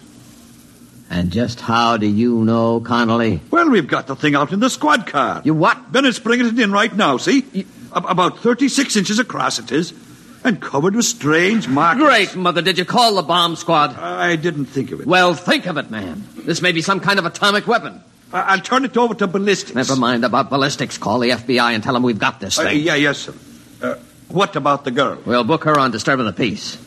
And 1.10 1.32
just 1.32 1.60
how 1.60 1.98
do 1.98 2.08
you 2.08 2.44
know, 2.46 2.80
Connolly? 2.80 3.42
Well, 3.52 3.70
we've 3.70 3.88
got 3.88 4.08
the 4.08 4.16
thing 4.16 4.34
out 4.34 4.54
in 4.54 4.60
the 4.60 4.70
squad 4.70 5.06
car. 5.08 5.42
You 5.44 5.54
what? 5.54 5.92
Bennett's 5.92 6.20
bringing 6.20 6.48
it 6.48 6.58
in 6.60 6.72
right 6.72 6.96
now, 6.96 7.18
see? 7.18 7.46
Ab- 7.54 7.68
About 7.94 8.40
36 8.40 8.96
inches 8.96 9.20
across 9.20 9.60
it 9.60 9.72
is, 9.72 9.94
and 10.44 10.62
covered 10.62 10.96
with 10.96 11.06
strange 11.06 11.68
markings. 11.68 12.06
Great, 12.08 12.36
Mother. 12.36 12.62
Did 12.62 12.78
you 12.78 12.86
call 12.86 13.16
the 13.16 13.22
bomb 13.22 13.56
squad? 13.56 13.96
I 13.98 14.36
didn't 14.38 14.66
think 14.66 14.92
of 14.92 15.02
it. 15.02 15.08
Well, 15.08 15.34
think 15.34 15.66
of 15.68 15.78
it, 15.78 15.92
man. 15.92 16.24
This 16.38 16.62
may 16.62 16.72
be 16.72 16.82
some 16.82 17.00
kind 17.00 17.20
of 17.20 17.26
atomic 17.26 17.68
weapon. 17.68 18.02
I- 18.34 18.42
I'll 18.54 18.62
turn 18.62 18.86
it 18.86 18.96
over 18.98 19.14
to 19.16 19.28
ballistics. 19.28 19.76
Never 19.76 19.96
mind 19.98 20.24
about 20.24 20.50
ballistics. 20.50 20.98
Call 20.98 21.20
the 21.20 21.32
FBI 21.32 21.74
and 21.74 21.84
tell 21.84 21.94
them 21.94 22.04
we've 22.04 22.18
got 22.18 22.40
this 22.40 22.58
Uh, 22.58 22.64
thing. 22.64 22.80
yeah, 22.82 22.96
yes, 22.96 23.18
sir. 23.20 23.34
Uh, 23.82 23.96
what 24.30 24.56
about 24.56 24.86
the 24.86 24.92
girl? 24.92 25.18
We'll 25.26 25.44
book 25.44 25.66
her 25.66 25.78
on 25.78 25.92
disturbing 25.92 26.26
the 26.26 26.34
peace. 26.34 26.78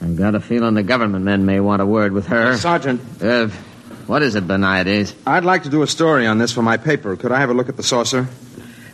I've 0.00 0.16
got 0.16 0.34
a 0.34 0.40
feeling 0.40 0.74
the 0.74 0.82
government 0.82 1.24
men 1.24 1.44
may 1.46 1.58
want 1.58 1.82
a 1.82 1.86
word 1.86 2.12
with 2.12 2.26
her. 2.28 2.56
Sergeant. 2.56 3.00
Uh, 3.20 3.48
what 4.06 4.22
is 4.22 4.34
it, 4.36 4.46
Beniades? 4.46 5.12
I'd 5.26 5.44
like 5.44 5.64
to 5.64 5.70
do 5.70 5.82
a 5.82 5.86
story 5.86 6.26
on 6.26 6.38
this 6.38 6.52
for 6.52 6.62
my 6.62 6.76
paper. 6.76 7.16
Could 7.16 7.32
I 7.32 7.40
have 7.40 7.50
a 7.50 7.54
look 7.54 7.68
at 7.68 7.76
the 7.76 7.82
saucer? 7.82 8.28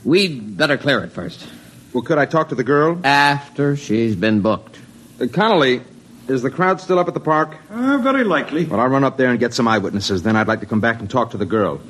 We'd 0.05 0.57
better 0.57 0.77
clear 0.77 1.03
it 1.05 1.13
first. 1.13 1.47
Well, 1.93 2.03
could 2.03 2.19
I 2.19 2.27
talk 2.27 2.49
to 2.49 2.55
the 2.55 2.65
girl? 2.65 2.99
After 3.05 3.77
she's 3.77 4.17
been 4.17 4.41
booked. 4.41 4.79
Uh, 5.21 5.27
Connolly, 5.33 5.83
is 6.29 6.43
the 6.43 6.51
crowd 6.51 6.81
still 6.81 6.99
up 6.99 7.09
at 7.09 7.15
the 7.15 7.21
park? 7.21 7.57
Uh, 7.71 7.99
very 7.99 8.25
likely. 8.25 8.65
Well, 8.65 8.81
I'll 8.81 8.89
run 8.89 9.05
up 9.05 9.17
there 9.17 9.31
and 9.31 9.39
get 9.39 9.55
some 9.55 9.69
eyewitnesses. 9.69 10.23
Then 10.23 10.37
I'd 10.37 10.49
like 10.49 10.61
to 10.61 10.67
come 10.67 10.81
back 10.81 11.01
and 11.01 11.11
talk 11.11 11.31
to 11.33 11.37
the 11.37 11.47
girl. 11.47 11.81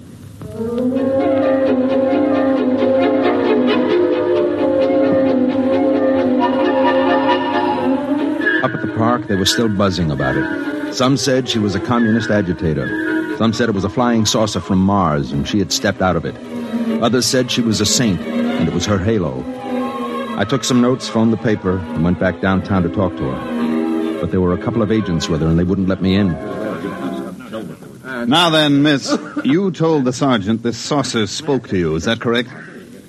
Up 8.62 8.70
at 8.72 8.80
the 8.80 8.92
park, 8.96 9.26
they 9.26 9.36
were 9.36 9.46
still 9.46 9.68
buzzing 9.68 10.10
about 10.10 10.36
it. 10.36 10.94
Some 10.94 11.16
said 11.16 11.48
she 11.48 11.58
was 11.58 11.74
a 11.74 11.80
communist 11.80 12.30
agitator. 12.30 13.36
Some 13.38 13.52
said 13.52 13.68
it 13.68 13.74
was 13.74 13.84
a 13.84 13.88
flying 13.88 14.26
saucer 14.26 14.60
from 14.60 14.78
Mars 14.78 15.32
and 15.32 15.48
she 15.48 15.58
had 15.58 15.72
stepped 15.72 16.02
out 16.02 16.16
of 16.16 16.24
it. 16.24 16.34
Others 17.02 17.26
said 17.26 17.50
she 17.50 17.60
was 17.60 17.80
a 17.80 17.86
saint 17.86 18.20
and 18.20 18.68
it 18.68 18.72
was 18.72 18.86
her 18.86 18.98
halo. 18.98 19.44
I 20.38 20.44
took 20.44 20.62
some 20.62 20.80
notes, 20.80 21.08
phoned 21.08 21.32
the 21.32 21.36
paper, 21.36 21.78
and 21.78 22.04
went 22.04 22.20
back 22.20 22.40
downtown 22.40 22.84
to 22.84 22.88
talk 22.88 23.16
to 23.16 23.24
her. 23.24 24.20
But 24.20 24.30
there 24.30 24.40
were 24.40 24.52
a 24.52 24.58
couple 24.58 24.82
of 24.82 24.92
agents 24.92 25.28
with 25.28 25.40
her 25.40 25.48
and 25.48 25.58
they 25.58 25.64
wouldn't 25.64 25.88
let 25.88 26.00
me 26.00 26.14
in. 26.14 26.30
Now 28.28 28.50
then, 28.50 28.82
miss, 28.82 29.16
you 29.44 29.72
told 29.72 30.04
the 30.04 30.12
sergeant 30.12 30.62
this 30.62 30.78
saucer 30.78 31.26
spoke 31.26 31.68
to 31.68 31.76
you, 31.76 31.96
is 31.96 32.04
that 32.04 32.20
correct? 32.20 32.50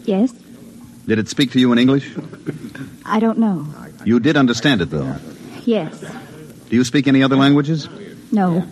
Yes? 0.06 0.32
Did 1.06 1.20
it 1.20 1.30
speak 1.30 1.52
to 1.52 1.60
you 1.60 1.72
in 1.72 1.78
English? 1.78 2.12
I 3.06 3.20
don't 3.20 3.38
know. 3.38 3.68
You 4.06 4.20
did 4.20 4.38
understand 4.38 4.82
it, 4.82 4.90
though. 4.90 5.16
Yes. 5.66 6.00
Do 6.70 6.76
you 6.76 6.84
speak 6.84 7.08
any 7.08 7.22
other 7.22 7.36
languages? 7.36 7.88
No. 8.32 8.66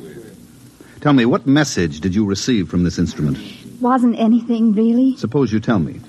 Tell 1.01 1.13
me, 1.13 1.25
what 1.25 1.45
message 1.45 1.99
did 1.99 2.15
you 2.15 2.25
receive 2.25 2.69
from 2.69 2.83
this 2.83 2.97
instrument? 2.97 3.37
Wasn't 3.81 4.17
anything 4.19 4.73
really. 4.73 5.17
Suppose 5.17 5.51
you 5.51 5.59
tell 5.59 5.79
me. 5.79 5.99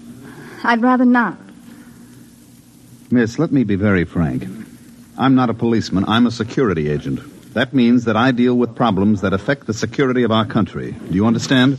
I'd 0.62 0.82
rather 0.82 1.06
not. 1.06 1.38
Miss, 3.10 3.38
let 3.38 3.50
me 3.50 3.64
be 3.64 3.76
very 3.76 4.04
frank. 4.04 4.44
I'm 5.18 5.34
not 5.34 5.50
a 5.50 5.54
policeman, 5.54 6.04
I'm 6.06 6.26
a 6.26 6.30
security 6.30 6.90
agent. 6.90 7.20
That 7.54 7.74
means 7.74 8.04
that 8.04 8.16
I 8.16 8.30
deal 8.30 8.54
with 8.56 8.74
problems 8.74 9.20
that 9.20 9.32
affect 9.32 9.66
the 9.66 9.74
security 9.74 10.22
of 10.22 10.30
our 10.30 10.46
country. 10.46 10.92
Do 10.92 11.14
you 11.14 11.26
understand? 11.26 11.78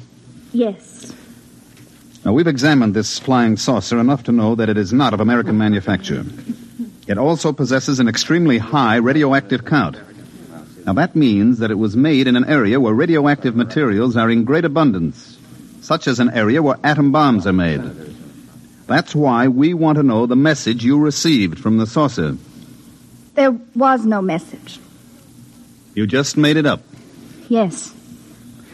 Yes. 0.51 1.13
Now, 2.23 2.33
we've 2.33 2.47
examined 2.47 2.93
this 2.93 3.19
flying 3.19 3.57
saucer 3.57 3.99
enough 3.99 4.23
to 4.23 4.31
know 4.31 4.55
that 4.55 4.69
it 4.69 4.77
is 4.77 4.93
not 4.93 5.13
of 5.13 5.19
American 5.19 5.57
manufacture. 5.57 6.25
It 7.07 7.17
also 7.17 7.51
possesses 7.51 7.99
an 7.99 8.07
extremely 8.07 8.59
high 8.59 8.95
radioactive 8.95 9.65
count. 9.65 9.97
Now, 10.85 10.93
that 10.93 11.15
means 11.15 11.59
that 11.59 11.71
it 11.71 11.77
was 11.77 11.97
made 11.97 12.27
in 12.27 12.35
an 12.35 12.45
area 12.45 12.79
where 12.79 12.93
radioactive 12.93 13.55
materials 13.55 14.15
are 14.15 14.29
in 14.29 14.43
great 14.43 14.65
abundance, 14.65 15.32
such 15.83 16.07
as 16.07 16.19
an 16.19 16.29
area 16.29 16.63
where 16.63 16.77
atom 16.83 17.11
bombs 17.11 17.45
are 17.45 17.53
made. 17.53 17.81
That's 18.87 19.13
why 19.13 19.49
we 19.49 19.73
want 19.73 19.97
to 19.97 20.03
know 20.03 20.25
the 20.25 20.35
message 20.35 20.83
you 20.83 20.97
received 20.97 21.59
from 21.59 21.77
the 21.77 21.85
saucer. 21.85 22.37
There 23.35 23.51
was 23.75 24.05
no 24.05 24.21
message. 24.21 24.79
You 25.93 26.07
just 26.07 26.37
made 26.37 26.55
it 26.55 26.65
up. 26.65 26.81
Yes. 27.49 27.93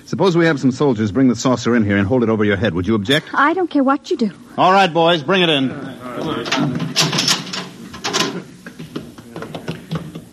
Suppose 0.05 0.37
we 0.37 0.45
have 0.45 0.59
some 0.59 0.71
soldiers 0.71 1.11
bring 1.11 1.29
the 1.29 1.35
saucer 1.35 1.75
in 1.75 1.83
here 1.83 1.97
and 1.97 2.07
hold 2.07 2.23
it 2.23 2.29
over 2.29 2.43
your 2.43 2.57
head. 2.57 2.73
Would 2.75 2.87
you 2.87 2.95
object? 2.95 3.27
I 3.33 3.53
don't 3.53 3.69
care 3.69 3.83
what 3.83 4.11
you 4.11 4.17
do. 4.17 4.31
All 4.57 4.71
right, 4.71 4.91
boys, 4.91 5.23
bring 5.23 5.41
it 5.41 5.49
in. 5.49 5.69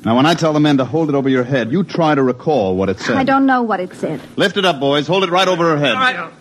Now, 0.06 0.14
when 0.14 0.24
I 0.24 0.34
tell 0.34 0.52
the 0.52 0.60
men 0.60 0.76
to 0.76 0.84
hold 0.84 1.08
it 1.08 1.16
over 1.16 1.28
your 1.28 1.42
head, 1.42 1.72
you 1.72 1.82
try 1.82 2.14
to 2.14 2.22
recall 2.22 2.76
what 2.76 2.88
it 2.88 3.00
said. 3.00 3.16
I 3.16 3.24
don't 3.24 3.44
know 3.44 3.62
what 3.62 3.80
it 3.80 3.92
said. 3.92 4.20
Lift 4.36 4.56
it 4.56 4.64
up, 4.64 4.78
boys. 4.78 5.08
Hold 5.08 5.24
it 5.24 5.30
right 5.30 5.48
over 5.48 5.76
her 5.76 5.76
head. 5.76 5.96
All 5.96 6.00
right. 6.00 6.32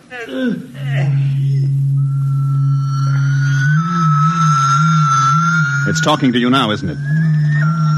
It's 5.88 6.00
talking 6.00 6.32
to 6.32 6.38
you 6.38 6.48
now, 6.48 6.70
isn't 6.70 6.88
it? 6.88 6.96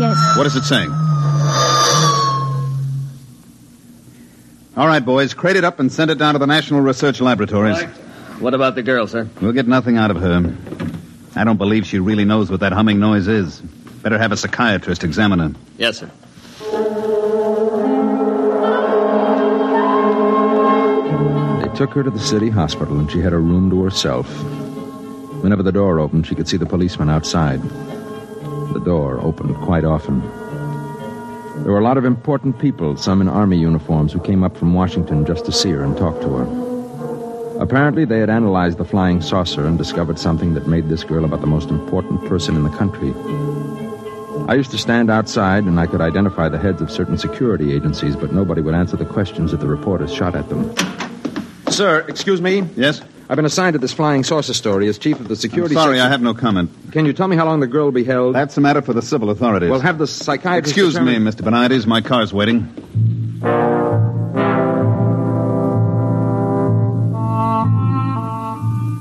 Yes. 0.00 0.38
What 0.38 0.46
is 0.46 0.57
it 0.57 0.62
saying? 0.62 0.88
All 4.74 4.87
right, 4.87 5.04
boys, 5.04 5.35
crate 5.35 5.57
it 5.57 5.64
up 5.64 5.81
and 5.81 5.92
send 5.92 6.11
it 6.11 6.16
down 6.16 6.33
to 6.33 6.38
the 6.38 6.46
National 6.46 6.81
Research 6.81 7.20
Laboratories. 7.20 7.83
What 8.40 8.54
about 8.54 8.74
the 8.74 8.83
girl, 8.83 9.07
sir? 9.07 9.28
We'll 9.42 9.52
get 9.52 9.68
nothing 9.68 9.98
out 9.98 10.11
of 10.11 10.16
her. 10.16 10.57
I 11.37 11.44
don't 11.44 11.59
believe 11.59 11.87
she 11.87 11.98
really 11.98 12.24
knows 12.24 12.50
what 12.50 12.61
that 12.61 12.72
humming 12.72 13.00
noise 13.00 13.28
is. 13.28 13.62
Better 14.09 14.23
have 14.23 14.33
a 14.33 14.38
psychiatrist 14.38 15.05
examine 15.05 15.38
her. 15.38 15.53
Yes, 15.77 15.99
sir. 15.99 16.11
They 21.61 21.77
took 21.77 21.92
her 21.92 22.03
to 22.03 22.09
the 22.09 22.18
city 22.18 22.49
hospital 22.49 22.99
and 22.99 23.11
she 23.11 23.21
had 23.21 23.35
a 23.35 23.38
room 23.38 23.68
to 23.68 23.83
herself. 23.83 24.27
Whenever 25.42 25.62
the 25.62 25.73
door 25.73 26.01
opened, 26.01 26.27
she 26.27 26.35
could 26.35 26.49
see 26.49 26.57
the 26.57 26.64
policeman 26.64 27.11
outside. 27.11 27.62
The 28.73 28.81
door 28.83 29.21
opened 29.21 29.55
quite 29.57 29.85
often. 29.85 30.23
There 31.64 31.73
were 31.73 31.81
a 31.81 31.85
lot 31.85 31.99
of 31.99 32.07
important 32.07 32.59
people, 32.59 32.97
some 32.97 33.21
in 33.21 33.29
army 33.29 33.59
uniforms, 33.59 34.14
who 34.14 34.21
came 34.21 34.42
up 34.42 34.57
from 34.57 34.73
Washington 34.73 35.27
just 35.27 35.44
to 35.44 35.53
see 35.53 35.73
her 35.73 35.85
and 35.85 35.94
talk 35.99 36.18
to 36.23 36.35
her. 36.35 36.68
Apparently, 37.61 38.07
they 38.07 38.21
had 38.21 38.31
analyzed 38.31 38.79
the 38.79 38.87
flying 38.87 39.21
saucer 39.21 39.66
and 39.66 39.77
discovered 39.77 40.18
something 40.18 40.55
that 40.55 40.66
made 40.66 40.88
this 40.88 41.05
girl 41.05 41.27
about 41.27 41.42
the 41.42 41.47
most 41.47 41.68
important 41.68 42.25
person 42.25 42.57
in 42.57 42.62
the 42.62 42.71
country. 42.71 43.12
I 44.48 44.54
used 44.54 44.70
to 44.70 44.78
stand 44.78 45.11
outside 45.11 45.64
and 45.64 45.78
I 45.78 45.87
could 45.87 46.00
identify 46.00 46.48
the 46.48 46.58
heads 46.58 46.80
of 46.80 46.90
certain 46.90 47.18
security 47.18 47.74
agencies, 47.74 48.16
but 48.16 48.32
nobody 48.32 48.62
would 48.62 48.74
answer 48.74 48.96
the 48.96 49.04
questions 49.04 49.50
that 49.50 49.58
the 49.61 49.68
reporters 49.68 50.12
shot 50.12 50.34
at 50.34 50.48
them. 50.48 50.74
Sir, 51.68 52.00
excuse 52.08 52.40
me. 52.40 52.66
Yes? 52.74 53.02
I've 53.28 53.37
been 53.37 53.44
assigned 53.44 53.74
to 53.74 53.78
this 53.78 53.92
flying 53.92 54.24
saucer 54.24 54.54
story 54.54 54.88
as 54.88 54.96
chief 54.96 55.20
of 55.20 55.28
the 55.28 55.37
security. 55.37 55.76
I'm 55.76 55.82
sorry, 55.82 55.96
section. 55.98 56.06
I 56.06 56.11
have 56.11 56.22
no 56.22 56.32
comment. 56.32 56.70
Can 56.92 57.04
you 57.04 57.12
tell 57.12 57.28
me 57.28 57.37
how 57.37 57.44
long 57.44 57.61
the 57.61 57.66
girl 57.66 57.84
will 57.84 57.92
be 57.92 58.04
held? 58.04 58.34
That's 58.34 58.56
a 58.56 58.62
matter 58.62 58.80
for 58.80 58.94
the 58.94 59.02
civil 59.02 59.28
authorities. 59.28 59.68
Well, 59.68 59.80
have 59.80 59.98
the 59.98 60.06
psychiatrist. 60.06 60.70
Excuse 60.70 60.94
determine- 60.94 61.24
me, 61.24 61.30
Mr. 61.30 61.44
Benides. 61.44 61.87
My 61.87 62.00
car's 62.00 62.32
waiting. 62.32 62.72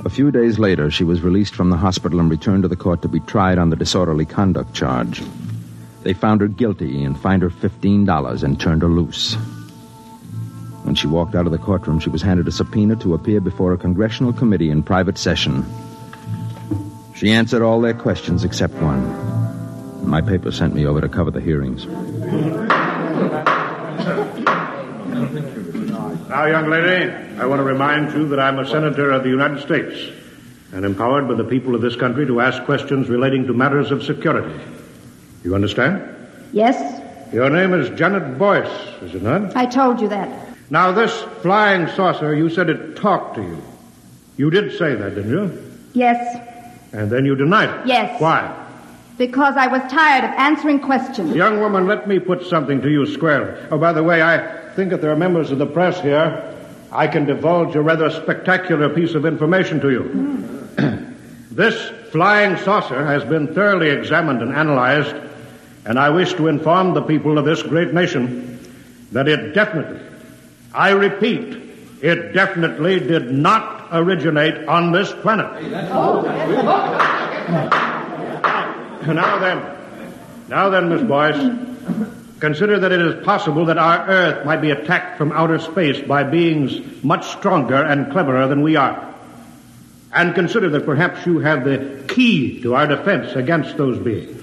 A 0.04 0.10
few 0.10 0.32
days 0.32 0.58
later, 0.60 0.90
she 0.92 1.04
was 1.04 1.22
released 1.22 1.56
from 1.56 1.70
the 1.70 1.78
hospital 1.78 2.20
and 2.20 2.30
returned 2.30 2.64
to 2.64 2.70
the 2.70 2.76
court 2.76 3.02
to 3.04 3.08
be 3.08 3.20
tried 3.22 3.58
on 3.58 3.70
the 3.70 3.76
disorderly 3.76 4.26
conduct 4.26 4.74
charge. 4.74 5.22
They 6.08 6.14
found 6.14 6.40
her 6.40 6.48
guilty 6.48 7.04
and 7.04 7.20
fined 7.20 7.42
her 7.42 7.50
$15 7.50 8.42
and 8.42 8.58
turned 8.58 8.82
her 8.82 8.88
loose. 8.88 9.34
When 10.86 10.96
she 10.96 11.06
walked 11.06 11.36
out 11.36 11.46
of 11.46 11.52
the 11.52 11.58
courtroom, 11.58 12.00
she 12.00 12.10
was 12.10 12.22
handed 12.22 12.48
a 12.48 12.52
subpoena 12.54 12.96
to 13.02 13.14
appear 13.14 13.42
before 13.42 13.74
a 13.74 13.78
congressional 13.78 14.32
committee 14.32 14.70
in 14.70 14.84
private 14.84 15.18
session. 15.18 15.66
She 17.14 17.30
answered 17.32 17.62
all 17.62 17.82
their 17.82 17.94
questions 17.94 18.46
except 18.46 18.76
one. 18.76 20.10
My 20.10 20.22
paper 20.22 20.50
sent 20.50 20.74
me 20.74 20.86
over 20.86 21.02
to 21.02 21.10
cover 21.10 21.30
the 21.30 21.42
hearings. 21.42 21.86
Now, 26.30 26.46
young 26.46 26.70
lady, 26.70 27.12
I 27.38 27.46
want 27.48 27.60
to 27.60 27.66
remind 27.66 28.14
you 28.14 28.30
that 28.30 28.40
I'm 28.40 28.60
a 28.60 28.66
senator 28.66 29.12
of 29.12 29.24
the 29.24 29.30
United 29.30 29.62
States 29.62 30.10
and 30.72 30.86
empowered 30.86 31.28
by 31.28 31.34
the 31.34 31.44
people 31.44 31.76
of 31.76 31.82
this 31.82 31.98
country 31.98 32.26
to 32.28 32.40
ask 32.40 32.64
questions 32.64 33.10
relating 33.10 33.46
to 33.48 33.54
matters 33.54 33.92
of 33.92 34.06
security. 34.06 34.58
You 35.48 35.56
understand? 35.56 36.04
Yes, 36.52 36.76
Your 37.32 37.50
name 37.50 37.74
is 37.74 37.90
Janet 37.98 38.38
Boyce, 38.38 38.68
is 39.02 39.16
it 39.16 39.22
not? 39.22 39.56
I 39.56 39.66
told 39.66 40.02
you 40.02 40.10
that. 40.10 40.28
Now, 40.70 40.92
this 40.92 41.14
flying 41.42 41.88
saucer, 41.96 42.36
you 42.36 42.50
said 42.50 42.70
it 42.70 42.98
talked 42.98 43.36
to 43.36 43.42
you. 43.42 43.64
You 44.36 44.50
did 44.50 44.78
say 44.78 44.96
that, 44.96 45.16
didn't 45.16 45.32
you? 45.32 45.74
Yes, 45.94 46.20
And 46.92 47.10
then 47.10 47.24
you 47.24 47.34
denied 47.38 47.70
it. 47.70 47.88
Yes. 47.88 48.20
Why? 48.20 48.66
because 49.18 49.56
I 49.56 49.68
was 49.68 49.82
tired 49.90 50.26
of 50.26 50.32
answering 50.32 50.80
questions. 50.82 51.34
Young 51.34 51.62
woman, 51.62 51.88
let 51.88 52.08
me 52.10 52.20
put 52.20 52.46
something 52.46 52.82
to 52.82 52.90
you 52.90 53.06
squarely. 53.06 53.58
Oh, 53.72 53.78
by 53.78 53.94
the 53.94 54.04
way, 54.04 54.22
I 54.22 54.70
think 54.76 54.92
if 54.92 55.00
there 55.00 55.12
are 55.12 55.16
members 55.16 55.50
of 55.50 55.60
the 55.60 55.66
press 55.66 56.00
here, 56.02 56.54
I 56.92 57.08
can 57.08 57.26
divulge 57.26 57.74
a 57.76 57.82
rather 57.82 58.10
spectacular 58.12 58.90
piece 58.90 59.16
of 59.16 59.26
information 59.26 59.80
to 59.80 59.90
you. 59.92 60.04
Hmm. 60.04 61.14
this 61.52 61.90
flying 62.12 62.58
saucer 62.58 63.04
has 63.06 63.24
been 63.24 63.54
thoroughly 63.56 63.90
examined 63.90 64.42
and 64.44 64.54
analyzed, 64.54 65.16
and 65.88 65.98
I 65.98 66.10
wish 66.10 66.34
to 66.34 66.48
inform 66.48 66.94
the 66.94 67.02
people 67.02 67.38
of 67.38 67.46
this 67.46 67.64
great 67.64 67.94
nation 67.94 68.60
that 69.14 69.30
it 69.30 69.54
definitely, 69.54 70.02
I 70.74 70.90
repeat, 70.90 71.64
it 72.02 72.34
definitely 72.34 73.00
did 73.00 73.32
not 73.32 73.88
originate 73.94 74.68
on 74.68 74.92
this 74.92 75.14
planet. 75.14 75.64
Now 79.08 79.40
then, 79.40 79.78
now 80.50 80.70
then, 80.70 80.90
Miss 80.90 81.02
Boyce, 81.04 81.40
consider 82.42 82.80
that 82.82 82.92
it 82.92 83.00
is 83.00 83.24
possible 83.24 83.64
that 83.68 83.78
our 83.78 84.06
Earth 84.10 84.46
might 84.46 84.60
be 84.60 84.72
attacked 84.72 85.18
from 85.18 85.32
outer 85.32 85.60
space 85.60 86.06
by 86.06 86.24
beings 86.24 87.02
much 87.02 87.26
stronger 87.30 87.82
and 87.82 88.12
cleverer 88.12 88.50
than 88.50 88.62
we 88.62 88.76
are. 88.76 89.16
And 90.14 90.36
consider 90.36 90.70
that 90.72 90.86
perhaps 90.86 91.26
you 91.26 91.40
have 91.40 91.64
the 91.64 92.04
key 92.10 92.62
to 92.64 92.76
our 92.76 92.88
defense 92.88 93.38
against 93.38 93.78
those 93.78 93.98
beings. 94.00 94.37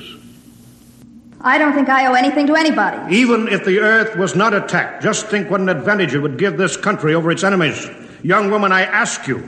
I 1.47 1.59
don't 1.59 1.75
think 1.75 1.91
I 1.91 2.07
owe 2.07 2.15
anything 2.15 2.47
to 2.47 2.57
anybody. 2.57 3.15
Even 3.15 3.49
if 3.49 3.67
the 3.67 3.79
Earth 3.79 4.17
was 4.17 4.35
not 4.35 4.55
attacked, 4.55 5.03
just 5.03 5.27
think 5.27 5.51
what 5.51 5.61
an 5.61 5.69
advantage 5.69 6.15
it 6.15 6.21
would 6.21 6.39
give 6.39 6.57
this 6.57 6.75
country 6.79 7.15
over 7.15 7.31
its 7.31 7.45
enemies. 7.45 7.87
Young 8.23 8.51
woman, 8.51 8.73
I 8.73 8.85
ask 8.85 9.27
you, 9.27 9.41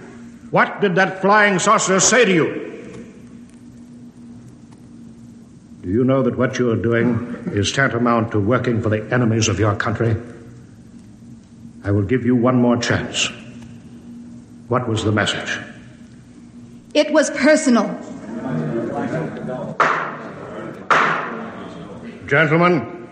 what 0.51 0.83
did 0.83 0.95
that 0.97 1.23
flying 1.23 1.59
saucer 1.59 1.99
say 1.99 2.27
to 2.27 2.35
you? 2.35 2.67
Do 5.81 5.89
you 5.89 6.05
know 6.05 6.23
that 6.23 6.37
what 6.37 6.59
you 6.59 6.71
are 6.71 6.77
doing 6.77 7.35
is 7.53 7.73
tantamount 7.73 8.33
to 8.33 8.41
working 8.41 8.83
for 8.83 8.91
the 8.91 9.09
enemies 9.11 9.49
of 9.49 9.59
your 9.59 9.75
country? 9.75 10.15
I 11.83 11.93
will 11.93 12.03
give 12.03 12.27
you 12.27 12.37
one 12.37 12.57
more 12.57 12.77
chance. 12.77 13.31
What 14.69 14.87
was 14.87 15.03
the 15.03 15.13
message? 15.13 15.59
It 16.93 17.11
was 17.11 17.31
personal. 17.31 17.87
Gentlemen, 22.27 23.09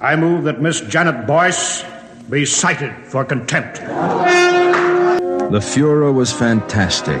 I 0.00 0.14
move 0.14 0.44
that 0.44 0.60
Miss 0.60 0.80
Janet 0.82 1.26
Boyce 1.26 1.82
be 2.30 2.44
cited 2.44 2.94
for 3.06 3.24
contempt. 3.24 3.80
The 5.50 5.60
furor 5.60 6.12
was 6.12 6.32
fantastic. 6.32 7.20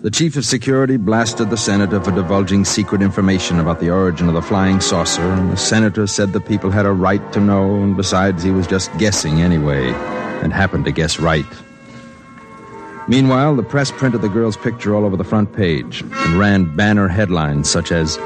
The 0.00 0.10
chief 0.10 0.36
of 0.36 0.46
security 0.46 0.96
blasted 0.96 1.50
the 1.50 1.56
senator 1.56 2.00
for 2.00 2.12
divulging 2.12 2.64
secret 2.64 3.02
information 3.02 3.58
about 3.58 3.80
the 3.80 3.90
origin 3.90 4.28
of 4.28 4.34
the 4.34 4.40
flying 4.40 4.80
saucer, 4.80 5.20
and 5.20 5.52
the 5.52 5.56
senator 5.56 6.06
said 6.06 6.32
the 6.32 6.40
people 6.40 6.70
had 6.70 6.86
a 6.86 6.92
right 6.92 7.32
to 7.32 7.40
know, 7.40 7.82
and 7.82 7.94
besides, 7.96 8.42
he 8.42 8.50
was 8.50 8.66
just 8.66 8.96
guessing 8.96 9.42
anyway, 9.42 9.90
and 10.42 10.52
happened 10.52 10.86
to 10.86 10.92
guess 10.92 11.18
right. 11.18 11.44
Meanwhile, 13.06 13.56
the 13.56 13.62
press 13.64 13.90
printed 13.90 14.22
the 14.22 14.28
girl's 14.28 14.56
picture 14.56 14.94
all 14.94 15.04
over 15.04 15.16
the 15.16 15.24
front 15.24 15.52
page 15.52 16.02
and 16.02 16.38
ran 16.38 16.74
banner 16.76 17.08
headlines 17.08 17.68
such 17.68 17.90
as 17.90 18.16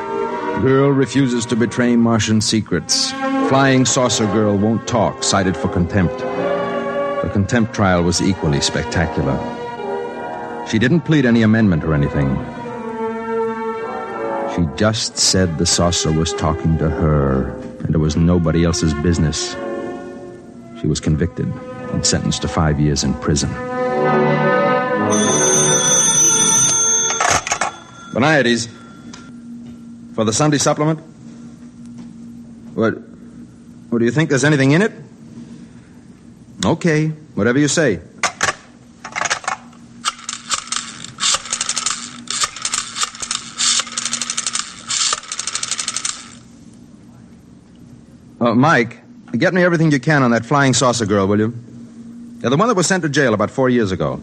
Girl 0.60 0.90
refuses 0.90 1.46
to 1.46 1.56
betray 1.56 1.96
Martian 1.96 2.40
secrets. 2.40 3.10
Flying 3.48 3.84
saucer 3.84 4.26
girl 4.26 4.56
won't 4.56 4.86
talk, 4.86 5.22
cited 5.22 5.56
for 5.56 5.68
contempt. 5.68 6.18
The 6.18 7.30
contempt 7.32 7.74
trial 7.74 8.02
was 8.02 8.20
equally 8.20 8.60
spectacular. 8.60 9.36
She 10.68 10.78
didn't 10.78 11.00
plead 11.00 11.26
any 11.26 11.42
amendment 11.42 11.84
or 11.84 11.94
anything. 11.94 12.28
She 14.54 14.66
just 14.76 15.16
said 15.16 15.58
the 15.58 15.66
saucer 15.66 16.12
was 16.12 16.32
talking 16.34 16.78
to 16.78 16.88
her, 16.90 17.50
and 17.80 17.94
it 17.94 17.98
was 17.98 18.16
nobody 18.16 18.64
else's 18.64 18.94
business. 18.94 19.56
She 20.80 20.86
was 20.86 21.00
convicted 21.00 21.46
and 21.92 22.04
sentenced 22.06 22.42
to 22.42 22.48
five 22.48 22.78
years 22.78 23.02
in 23.02 23.14
prison. 23.14 23.50
Beniades, 28.12 28.68
for 30.14 30.24
the 30.24 30.32
Sunday 30.32 30.58
supplement? 30.58 31.00
What? 32.74 32.94
What 33.90 33.98
do 33.98 34.04
you 34.04 34.10
think? 34.10 34.30
There's 34.30 34.44
anything 34.44 34.72
in 34.72 34.82
it? 34.82 34.92
Okay, 36.64 37.08
whatever 37.34 37.58
you 37.58 37.68
say. 37.68 38.00
Uh, 48.40 48.54
Mike, 48.56 49.00
get 49.38 49.54
me 49.54 49.62
everything 49.62 49.92
you 49.92 50.00
can 50.00 50.22
on 50.24 50.32
that 50.32 50.44
flying 50.44 50.74
saucer 50.74 51.06
girl, 51.06 51.28
will 51.28 51.38
you? 51.38 51.54
Yeah, 52.42 52.48
the 52.48 52.56
one 52.56 52.66
that 52.66 52.74
was 52.74 52.88
sent 52.88 53.04
to 53.04 53.08
jail 53.08 53.34
about 53.34 53.50
four 53.52 53.70
years 53.70 53.92
ago. 53.92 54.20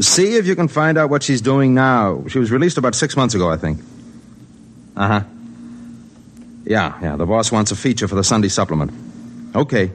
See 0.00 0.36
if 0.36 0.46
you 0.46 0.56
can 0.56 0.66
find 0.66 0.98
out 0.98 1.08
what 1.08 1.22
she's 1.22 1.40
doing 1.40 1.72
now. 1.74 2.24
She 2.26 2.40
was 2.40 2.50
released 2.50 2.78
about 2.78 2.96
six 2.96 3.16
months 3.16 3.34
ago, 3.34 3.48
I 3.48 3.56
think. 3.56 3.80
Uh 4.96 5.08
huh. 5.08 5.24
Yeah, 6.64 6.98
yeah, 7.02 7.16
the 7.16 7.26
boss 7.26 7.52
wants 7.52 7.70
a 7.72 7.76
feature 7.76 8.08
for 8.08 8.14
the 8.14 8.24
Sunday 8.24 8.48
supplement. 8.48 8.92
Okay. 9.54 9.90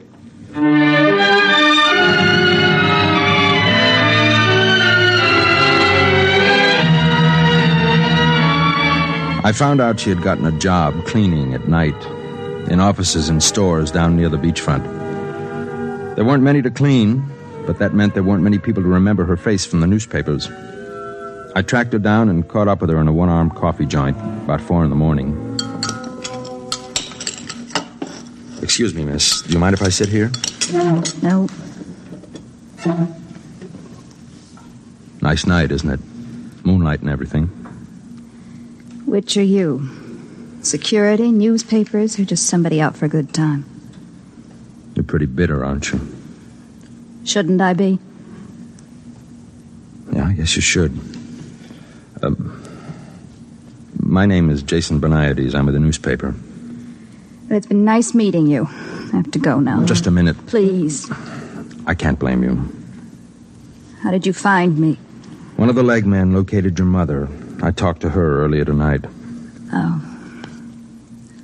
I 9.41 9.51
found 9.53 9.81
out 9.81 9.99
she 9.99 10.09
had 10.09 10.21
gotten 10.21 10.45
a 10.45 10.51
job 10.59 11.05
cleaning 11.05 11.53
at 11.53 11.67
night 11.67 11.95
in 12.69 12.79
offices 12.79 13.29
and 13.29 13.41
stores 13.41 13.89
down 13.89 14.15
near 14.15 14.29
the 14.29 14.37
beachfront. 14.37 14.83
There 16.15 16.25
weren't 16.25 16.43
many 16.43 16.61
to 16.61 16.69
clean, 16.69 17.25
but 17.65 17.79
that 17.79 17.93
meant 17.93 18.13
there 18.13 18.23
weren't 18.23 18.43
many 18.43 18.59
people 18.59 18.83
to 18.83 18.89
remember 18.89 19.25
her 19.25 19.37
face 19.37 19.65
from 19.65 19.79
the 19.79 19.87
newspapers. 19.87 20.47
I 21.59 21.61
tracked 21.61 21.91
her 21.91 21.99
down 21.99 22.29
and 22.29 22.47
caught 22.47 22.69
up 22.69 22.79
with 22.79 22.89
her 22.89 23.01
in 23.01 23.09
a 23.09 23.11
one 23.11 23.27
armed 23.27 23.53
coffee 23.53 23.85
joint 23.85 24.15
about 24.45 24.61
four 24.61 24.85
in 24.85 24.89
the 24.89 24.95
morning. 24.95 25.35
Excuse 28.61 28.95
me, 28.95 29.03
miss. 29.03 29.41
Do 29.41 29.51
you 29.51 29.59
mind 29.59 29.73
if 29.73 29.81
I 29.81 29.89
sit 29.89 30.07
here? 30.07 30.31
No. 31.21 31.49
Nice 35.21 35.45
night, 35.45 35.73
isn't 35.73 35.89
it? 35.89 35.99
Moonlight 36.63 37.01
and 37.01 37.09
everything. 37.09 37.47
Which 39.05 39.35
are 39.35 39.43
you? 39.43 39.89
Security, 40.61 41.29
newspapers, 41.29 42.17
or 42.17 42.23
just 42.23 42.45
somebody 42.45 42.79
out 42.79 42.95
for 42.95 43.03
a 43.03 43.09
good 43.09 43.33
time? 43.33 43.65
You're 44.95 45.03
pretty 45.03 45.25
bitter, 45.25 45.65
aren't 45.65 45.91
you? 45.91 45.99
Shouldn't 47.25 47.59
I 47.59 47.73
be? 47.73 47.99
Yeah, 50.13 50.25
I 50.25 50.31
guess 50.31 50.55
you 50.55 50.61
should. 50.61 51.18
My 54.19 54.25
name 54.25 54.49
is 54.49 54.61
Jason 54.61 54.99
Beniades. 54.99 55.55
I'm 55.55 55.65
with 55.65 55.75
the 55.75 55.79
newspaper. 55.79 56.35
Well, 57.47 57.57
it's 57.57 57.67
been 57.67 57.85
nice 57.85 58.13
meeting 58.13 58.47
you. 58.47 58.65
I 58.65 59.15
have 59.15 59.31
to 59.31 59.39
go 59.39 59.61
now. 59.61 59.85
Just 59.85 60.07
a 60.07 60.11
minute. 60.11 60.35
Please. 60.45 61.09
I 61.87 61.95
can't 61.95 62.19
blame 62.19 62.43
you. 62.43 62.69
How 64.01 64.11
did 64.11 64.27
you 64.27 64.33
find 64.33 64.77
me? 64.77 64.95
One 65.55 65.69
of 65.69 65.75
the 65.75 65.83
leg 65.83 66.05
men 66.05 66.33
located 66.33 66.77
your 66.77 66.85
mother. 66.85 67.29
I 67.63 67.71
talked 67.71 68.01
to 68.01 68.09
her 68.09 68.43
earlier 68.43 68.65
tonight. 68.65 69.05
Oh. 69.71 70.01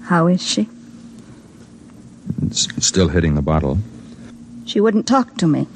How 0.08 0.28
is 0.28 0.46
she? 0.46 0.68
It's 2.42 2.68
still 2.86 3.08
hitting 3.08 3.36
the 3.36 3.42
bottle. 3.42 3.78
She 4.66 4.82
wouldn't 4.82 5.08
talk 5.08 5.38
to 5.38 5.48
me. 5.48 5.68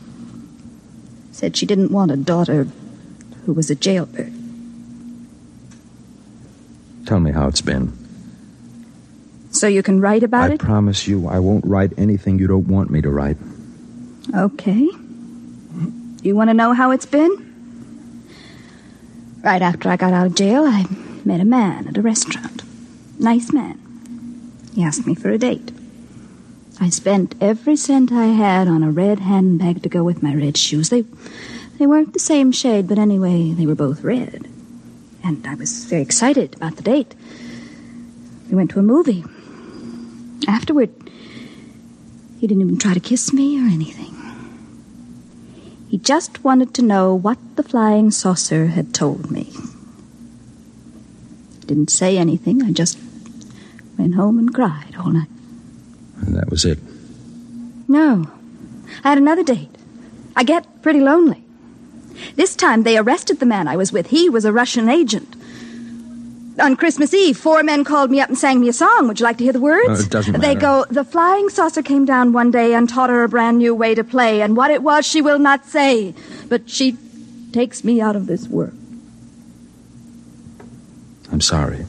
Said 1.32 1.56
she 1.56 1.66
didn't 1.66 1.94
want 1.94 2.12
a 2.12 2.18
daughter 2.18 2.68
who 3.46 3.54
was 3.54 3.70
a 3.70 3.76
jailbird. 3.76 4.34
Tell 7.10 7.20
me 7.20 7.32
how 7.32 7.48
it's 7.48 7.62
been. 7.62 7.92
So 9.50 9.66
you 9.66 9.82
can 9.82 10.00
write 10.00 10.22
about 10.22 10.52
I 10.52 10.54
it? 10.54 10.62
I 10.62 10.64
promise 10.64 11.08
you 11.08 11.28
I 11.28 11.40
won't 11.40 11.66
write 11.66 11.92
anything 11.98 12.38
you 12.38 12.46
don't 12.46 12.68
want 12.68 12.92
me 12.92 13.02
to 13.02 13.10
write. 13.10 13.38
Okay. 14.36 14.88
You 16.22 16.36
want 16.36 16.52
to 16.52 16.54
know 16.54 16.74
how 16.74 16.92
it's 16.92 17.08
been? 17.08 17.34
Right 19.44 19.60
after 19.60 19.90
I 19.90 19.96
got 19.98 20.14
out 20.14 20.28
of 20.28 20.36
jail, 20.36 20.66
I 20.66 20.86
met 21.26 21.42
a 21.42 21.46
man 21.46 21.88
at 21.88 21.98
a 21.98 22.02
restaurant. 22.04 22.62
Nice 23.18 23.52
man. 23.52 23.80
He 24.76 24.84
asked 24.84 25.08
me 25.08 25.16
for 25.16 25.32
a 25.32 25.40
date. 25.40 25.72
I 26.80 26.90
spent 26.90 27.34
every 27.42 27.76
cent 27.76 28.12
I 28.12 28.28
had 28.28 28.68
on 28.68 28.84
a 28.84 28.92
red 28.92 29.18
handbag 29.18 29.82
to 29.82 29.90
go 29.90 30.04
with 30.04 30.22
my 30.22 30.36
red 30.36 30.58
shoes. 30.58 30.90
They 30.90 31.06
they 31.80 31.88
weren't 31.88 32.14
the 32.14 32.20
same 32.20 32.52
shade, 32.52 32.88
but 32.88 33.00
anyway, 33.00 33.54
they 33.54 33.66
were 33.66 33.74
both 33.74 34.04
red. 34.04 34.48
And 35.24 35.46
I 35.46 35.56
was 35.56 35.86
very 35.86 36.02
excited 36.02 36.56
about 36.56 36.76
the 36.78 36.84
date. 36.84 37.14
We 38.50 38.56
went 38.56 38.72
to 38.72 38.80
a 38.80 38.84
movie. 38.84 39.24
Afterward, 40.48 40.90
he 42.40 42.48
didn't 42.48 42.62
even 42.62 42.78
try 42.78 42.94
to 42.94 43.00
kiss 43.00 43.34
me 43.34 43.60
or 43.60 43.68
anything. 43.68 44.16
He 45.90 45.98
just 45.98 46.44
wanted 46.44 46.74
to 46.76 46.82
know 46.82 47.14
what 47.14 47.38
the 47.56 47.64
flying 47.64 48.12
saucer 48.12 48.68
had 48.68 48.94
told 48.94 49.30
me. 49.32 49.52
Didn't 51.66 51.90
say 51.90 52.18
anything. 52.18 52.64
I 52.64 52.72
just 52.72 52.98
went 53.98 54.16
home 54.16 54.40
and 54.40 54.54
cried 54.54 54.96
all 54.98 55.12
night. 55.12 55.30
And 56.22 56.36
that 56.36 56.50
was 56.50 56.66
it. 56.66 56.80
No. 57.88 58.30
I 59.04 59.10
had 59.10 59.18
another 59.18 59.44
date. 59.44 59.76
I 60.36 60.44
get 60.44 60.82
pretty 60.82 61.00
lonely. 61.00 61.44
This 62.36 62.56
time 62.56 62.84
they 62.84 62.98
arrested 62.98 63.40
the 63.40 63.46
man 63.46 63.68
I 63.68 63.76
was 63.76 63.92
with. 63.92 64.08
He 64.08 64.30
was 64.30 64.46
a 64.46 64.54
Russian 64.54 64.90
agent. 64.90 65.36
On 66.60 66.76
Christmas 66.76 67.14
Eve, 67.14 67.38
four 67.38 67.64
men 67.64 67.84
called 67.86 68.12
me 68.12 68.20
up 68.20 68.28
and 68.28 68.38
sang 68.38 68.60
me 68.60 68.68
a 68.68 68.74
song. 68.74 69.08
Would 69.08 69.20
you 69.20 69.24
like 69.24 69.38
to 69.38 69.44
hear 69.46 69.54
the 69.54 69.62
words? 69.62 70.02
Uh, 70.02 70.04
it 70.04 70.10
doesn't 70.10 70.42
They 70.42 70.56
go, 70.56 70.86
The 70.90 71.06
flying 71.06 71.50
saucer 71.50 71.82
came 71.82 72.04
down 72.06 72.34
one 72.34 72.52
day 72.52 72.74
and 72.74 72.90
taught 72.90 73.10
her 73.10 73.24
a 73.24 73.30
brand 73.30 73.60
new 73.60 73.74
way 73.74 73.96
to 73.96 74.04
play, 74.04 74.42
and 74.42 74.58
what 74.58 74.70
it 74.72 74.84
was 74.84 75.06
she 75.06 75.22
will 75.22 75.40
not 75.40 75.66
say, 75.66 76.14
but 76.50 76.70
she 76.70 76.98
takes 77.54 77.84
me 77.84 78.02
out 78.02 78.16
of 78.16 78.28
this 78.28 78.48
world. 78.48 78.74
I'm 81.32 81.42
sorry. 81.42 81.86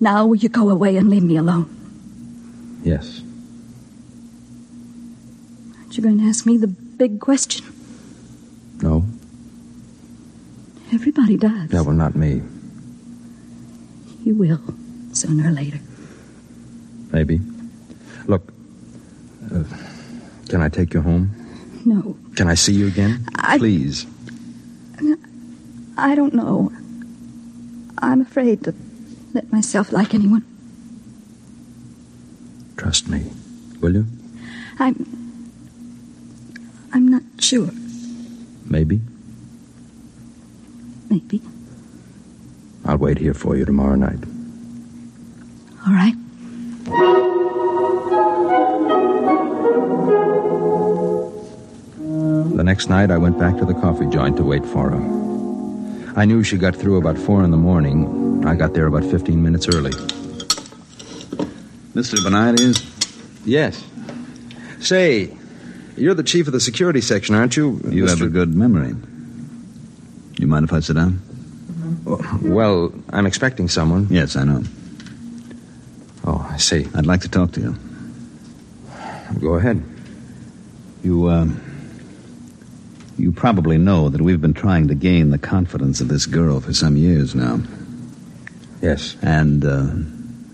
Now 0.00 0.26
will 0.26 0.36
you 0.36 0.48
go 0.48 0.68
away 0.70 0.96
and 0.96 1.10
leave 1.10 1.24
me 1.24 1.36
alone? 1.36 1.68
Yes. 2.84 3.22
Aren't 5.78 5.96
you 5.96 6.02
going 6.02 6.18
to 6.18 6.24
ask 6.26 6.46
me 6.46 6.56
the 6.56 6.68
big 6.68 7.18
question? 7.18 7.66
No. 8.82 9.04
Everybody 10.92 11.36
does. 11.36 11.70
Yeah, 11.72 11.82
well, 11.82 11.94
not 11.94 12.14
me. 12.16 12.42
You 14.24 14.34
will, 14.34 14.60
sooner 15.12 15.48
or 15.48 15.52
later. 15.52 15.80
Maybe. 17.12 17.40
Look, 18.26 18.52
uh, 19.52 19.64
can 20.48 20.60
I 20.62 20.68
take 20.68 20.94
you 20.94 21.00
home? 21.00 21.30
No, 21.84 22.16
Can 22.36 22.48
I 22.48 22.54
see 22.54 22.72
you 22.74 22.86
again? 22.86 23.26
I- 23.36 23.58
Please. 23.58 24.06
I 25.96 26.14
don't 26.14 26.32
know. 26.34 26.70
I'm 27.98 28.20
afraid 28.20 28.62
to 28.64 28.74
let 29.34 29.50
myself 29.50 29.90
like 29.90 30.14
anyone. 30.14 30.44
Trust 32.76 33.08
me. 33.08 33.32
Will 33.80 33.94
you? 33.94 34.06
I'm. 34.78 34.94
I'm 36.92 37.08
not 37.08 37.22
sure. 37.40 37.70
Maybe. 38.68 39.00
Maybe. 41.08 41.40
I'll 42.84 42.98
wait 42.98 43.18
here 43.18 43.34
for 43.34 43.56
you 43.56 43.64
tomorrow 43.64 43.94
night. 43.94 44.18
All 45.86 45.92
right. 45.92 46.14
The 52.56 52.64
next 52.64 52.88
night, 52.88 53.10
I 53.10 53.18
went 53.18 53.38
back 53.38 53.56
to 53.58 53.64
the 53.64 53.74
coffee 53.74 54.06
joint 54.06 54.36
to 54.36 54.42
wait 54.42 54.66
for 54.66 54.90
her. 54.90 55.18
I 56.16 56.24
knew 56.24 56.42
she 56.42 56.56
got 56.58 56.74
through 56.74 56.96
about 56.96 57.16
four 57.16 57.44
in 57.44 57.52
the 57.52 57.56
morning. 57.56 58.44
I 58.44 58.56
got 58.56 58.74
there 58.74 58.86
about 58.86 59.04
15 59.04 59.42
minutes 59.42 59.68
early. 59.68 59.92
Mr. 61.94 62.22
Benides? 62.22 62.84
Yes. 63.44 63.84
Say, 64.80 65.37
you're 65.98 66.14
the 66.14 66.22
chief 66.22 66.46
of 66.46 66.52
the 66.52 66.60
security 66.60 67.00
section, 67.00 67.34
aren't 67.34 67.56
you? 67.56 67.80
You 67.88 68.06
have 68.06 68.22
a 68.22 68.28
good 68.28 68.54
memory. 68.54 68.94
You 70.38 70.46
mind 70.46 70.64
if 70.64 70.72
I 70.72 70.80
sit 70.80 70.94
down? 70.94 71.20
Well, 72.42 72.92
I'm 73.10 73.26
expecting 73.26 73.68
someone. 73.68 74.06
Yes, 74.10 74.36
I 74.36 74.44
know. 74.44 74.62
Oh, 76.24 76.46
I 76.50 76.56
see. 76.58 76.86
I'd 76.94 77.06
like 77.06 77.20
to 77.22 77.28
talk 77.28 77.52
to 77.52 77.60
you. 77.60 77.76
Go 79.40 79.54
ahead. 79.54 79.82
You, 81.02 81.26
uh, 81.26 81.46
you 83.18 83.32
probably 83.32 83.78
know 83.78 84.08
that 84.08 84.20
we've 84.20 84.40
been 84.40 84.54
trying 84.54 84.88
to 84.88 84.94
gain 84.94 85.30
the 85.30 85.38
confidence 85.38 86.00
of 86.00 86.08
this 86.08 86.26
girl 86.26 86.60
for 86.60 86.72
some 86.72 86.96
years 86.96 87.34
now. 87.34 87.60
Yes. 88.80 89.16
And, 89.22 89.64
uh, 89.64 89.90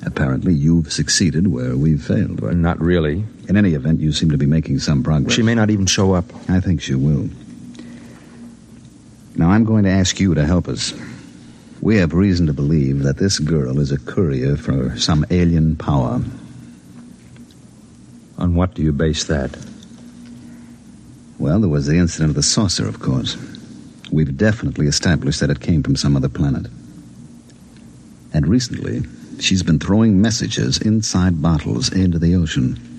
apparently 0.07 0.55
you've 0.55 0.93
succeeded 0.93 1.47
where 1.49 1.77
we've 1.77 2.03
failed. 2.03 2.41
Well, 2.41 2.55
not 2.55 2.81
really. 2.81 3.25
In 3.49 3.57
any 3.57 3.75
event, 3.75 4.01
you 4.01 4.13
seem 4.13 4.31
to 4.31 4.39
be 4.39 4.47
making 4.47 4.79
some 4.79 5.03
progress. 5.03 5.35
She 5.35 5.43
may 5.43 5.55
not 5.55 5.71
even 5.71 5.87
show 5.87 6.15
up. 6.15 6.25
I 6.49 6.61
think 6.61 6.81
she 6.81 6.95
will. 6.95 7.29
Now, 9.37 9.51
I'm 9.51 9.65
going 9.65 9.85
to 9.85 9.91
ask 9.91 10.21
you 10.21 10.35
to 10.35 10.47
help 10.47 10.69
us. 10.69 10.95
We 11.81 11.97
have 11.97 12.15
reason 12.15 12.47
to 12.47 12.53
believe 12.53 13.03
that 13.03 13.19
this 13.19 13.39
girl 13.39 13.81
is 13.81 13.93
a 13.93 13.99
courier 13.99 14.57
for 14.57 14.97
some 14.97 15.27
alien 15.31 15.77
power. 15.77 16.23
On 18.39 18.55
what 18.55 18.75
do 18.75 18.83
you 18.83 18.93
base 18.93 19.25
that? 19.25 19.57
Well, 21.39 21.61
there 21.61 21.69
was 21.69 21.87
the 21.87 21.99
incident 21.99 22.31
of 22.31 22.37
the 22.37 22.43
saucer, 22.43 22.89
of 22.89 23.01
course. 23.01 23.37
We've 24.11 24.37
definitely 24.37 24.87
established 24.87 25.41
that 25.41 25.51
it 25.51 25.61
came 25.61 25.83
from 25.83 25.97
some 25.97 26.17
other 26.17 26.29
planet. 26.29 26.67
And 28.33 28.47
recently, 28.47 29.03
she's 29.41 29.63
been 29.63 29.79
throwing 29.79 30.23
messages 30.23 30.79
inside 30.79 31.43
bottles 31.43 31.93
into 31.93 32.19
the 32.19 32.35
ocean. 32.37 32.94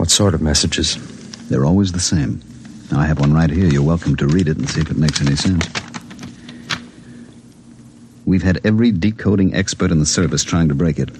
What 0.00 0.10
sort 0.10 0.32
of 0.32 0.40
messages? 0.40 0.96
They're 1.50 1.66
always 1.66 1.92
the 1.92 2.00
same. 2.00 2.40
I 2.90 3.04
have 3.04 3.20
one 3.20 3.34
right 3.34 3.50
here. 3.50 3.66
You're 3.66 3.82
welcome 3.82 4.16
to 4.16 4.26
read 4.26 4.48
it 4.48 4.56
and 4.56 4.66
see 4.66 4.80
if 4.80 4.90
it 4.90 4.96
makes 4.96 5.20
any 5.20 5.36
sense. 5.36 5.68
We've 8.24 8.42
had 8.42 8.62
every 8.64 8.92
decoding 8.92 9.54
expert 9.54 9.90
in 9.90 9.98
the 9.98 10.06
service 10.06 10.42
trying 10.42 10.68
to 10.68 10.74
break 10.74 10.98
it. 10.98 11.10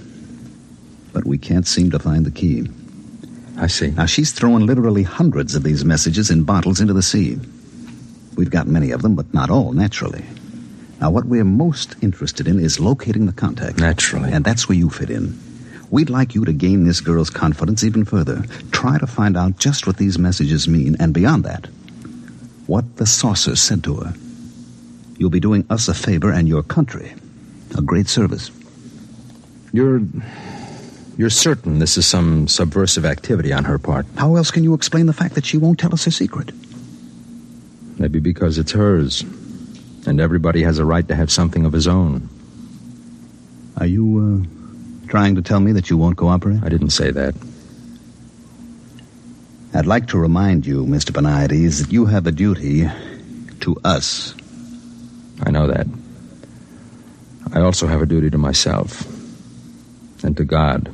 But 1.12 1.27
we 1.27 1.37
can't 1.37 1.66
seem 1.66 1.90
to 1.90 1.99
find 1.99 2.25
the 2.25 2.31
key. 2.31 2.71
I 3.59 3.66
see. 3.66 3.90
Now, 3.90 4.07
she's 4.07 4.33
throwing 4.33 4.64
literally 4.64 5.03
hundreds 5.03 5.55
of 5.55 5.62
these 5.62 5.85
messages 5.85 6.31
in 6.31 6.45
bottles 6.45 6.81
into 6.81 6.95
the 6.95 7.03
sea. 7.03 7.38
We've 8.37 8.51
got 8.51 8.66
many 8.66 8.93
of 8.93 9.03
them, 9.03 9.14
but 9.14 9.35
not 9.35 9.51
all, 9.51 9.75
naturally. 9.75 10.25
Now, 11.03 11.11
what 11.11 11.27
we're 11.27 11.45
most 11.45 11.97
interested 12.01 12.49
in 12.49 12.59
is 12.59 12.81
locating 12.81 13.27
the 13.27 13.35
contact. 13.35 13.79
Naturally. 13.79 14.33
And 14.33 14.43
that's 14.43 14.71
where 14.71 14.79
you 14.79 14.88
fit 14.88 15.11
in. 15.11 15.38
We'd 15.90 16.11
like 16.11 16.35
you 16.35 16.44
to 16.44 16.53
gain 16.53 16.85
this 16.85 17.00
girl's 17.00 17.31
confidence 17.31 17.83
even 17.83 18.05
further. 18.05 18.42
Try 18.70 18.98
to 18.98 19.07
find 19.07 19.37
out 19.37 19.59
just 19.59 19.87
what 19.87 19.96
these 19.96 20.18
messages 20.18 20.68
mean, 20.68 20.96
and 21.00 21.12
beyond 21.12 21.44
that, 21.44 21.66
what 22.66 22.96
the 22.96 23.07
saucer 23.07 23.57
said 23.57 23.83
to 23.85 23.96
her. 23.96 24.14
You'll 25.18 25.31
be 25.31 25.40
doing 25.40 25.66
us 25.68 25.88
a 25.88 25.94
favor 25.94 26.31
and 26.31 26.48
your 26.48 26.62
country 26.62 27.14
a 27.76 27.83
great 27.83 28.09
service. 28.09 28.50
You're. 29.72 30.03
You're 31.16 31.29
certain 31.29 31.81
this 31.81 31.98
is 31.98 32.07
some 32.07 32.48
subversive 32.48 33.05
activity 33.05 33.53
on 33.53 33.64
her 33.64 33.79
part? 33.79 34.07
How 34.16 34.37
else 34.37 34.50
can 34.50 34.64
you 34.64 34.72
explain 34.72 35.05
the 35.05 35.12
fact 35.12 35.35
that 35.35 35.44
she 35.44 35.59
won't 35.59 35.79
tell 35.79 35.92
us 35.92 36.07
her 36.07 36.11
secret? 36.11 36.50
Maybe 37.98 38.20
because 38.20 38.57
it's 38.57 38.72
hers. 38.72 39.20
And 40.07 40.18
everybody 40.18 40.62
has 40.62 40.79
a 40.79 40.85
right 40.87 41.07
to 41.09 41.14
have 41.14 41.31
something 41.31 41.66
of 41.66 41.74
his 41.74 41.87
own. 41.87 42.31
Are 43.76 43.85
you, 43.85 44.48
uh, 44.48 44.60
trying 45.11 45.35
to 45.35 45.42
tell 45.42 45.59
me 45.59 45.73
that 45.73 45.90
you 45.90 45.96
won't 45.99 46.16
cooperate? 46.16 46.62
I 46.62 46.68
didn't 46.68 46.90
say 46.90 47.11
that. 47.11 47.35
I'd 49.75 49.87
like 49.87 50.07
to 50.09 50.18
remind 50.18 50.64
you, 50.64 50.87
Mr. 50.87 51.12
Benides, 51.12 51.85
that 51.85 51.92
you 51.92 52.07
have 52.07 52.27
a 52.29 52.33
duty 52.33 52.88
to 53.61 53.77
us. 53.85 54.35
I 55.42 55.51
know 55.51 55.66
that. 55.66 55.87
I 57.53 57.61
also 57.61 57.88
have 57.88 58.01
a 58.01 58.07
duty 58.07 58.31
to 58.31 58.38
myself 58.38 59.05
and 60.23 60.37
to 60.37 60.44
God. 60.44 60.92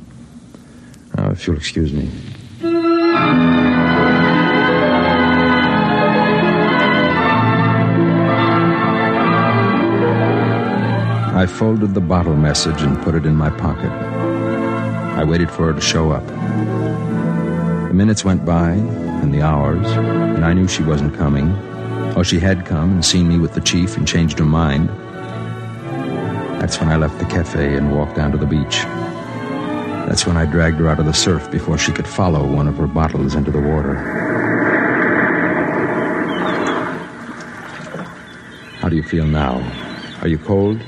Now, 1.15 1.29
if 1.31 1.45
you'll 1.45 1.57
excuse 1.57 1.93
me. 1.93 2.09
I 11.37 11.45
folded 11.45 11.93
the 11.93 12.01
bottle 12.01 12.35
message 12.35 12.81
and 12.81 12.99
put 13.03 13.13
it 13.13 13.23
in 13.23 13.35
my 13.35 13.51
pocket. 13.51 13.91
I 13.91 15.23
waited 15.23 15.51
for 15.51 15.67
her 15.67 15.73
to 15.73 15.79
show 15.79 16.09
up. 16.09 16.25
The 16.25 17.93
minutes 17.93 18.25
went 18.25 18.43
by, 18.43 18.71
and 18.71 19.31
the 19.31 19.43
hours, 19.43 19.85
and 19.85 20.43
I 20.43 20.53
knew 20.53 20.67
she 20.67 20.81
wasn't 20.81 21.13
coming. 21.13 21.51
Or 22.15 22.23
she 22.23 22.39
had 22.39 22.65
come 22.65 22.93
and 22.93 23.05
seen 23.05 23.27
me 23.27 23.37
with 23.37 23.53
the 23.53 23.61
chief 23.61 23.97
and 23.97 24.07
changed 24.07 24.39
her 24.39 24.45
mind. 24.45 24.89
That's 26.59 26.79
when 26.79 26.89
I 26.89 26.95
left 26.95 27.19
the 27.19 27.25
cafe 27.25 27.75
and 27.75 27.95
walked 27.95 28.15
down 28.15 28.31
to 28.31 28.39
the 28.39 28.47
beach. 28.47 28.81
That's 30.07 30.25
when 30.25 30.37
I 30.37 30.45
dragged 30.45 30.79
her 30.79 30.89
out 30.89 30.97
of 30.97 31.05
the 31.05 31.13
surf 31.13 31.51
before 31.51 31.77
she 31.77 31.91
could 31.91 32.07
follow 32.07 32.51
one 32.51 32.67
of 32.67 32.77
her 32.77 32.87
bottles 32.87 33.35
into 33.35 33.51
the 33.51 33.61
water. 33.61 33.93
How 38.79 38.89
do 38.89 38.95
you 38.95 39.03
feel 39.03 39.27
now? 39.27 39.61
Are 40.23 40.27
you 40.27 40.39
cold? 40.39 40.81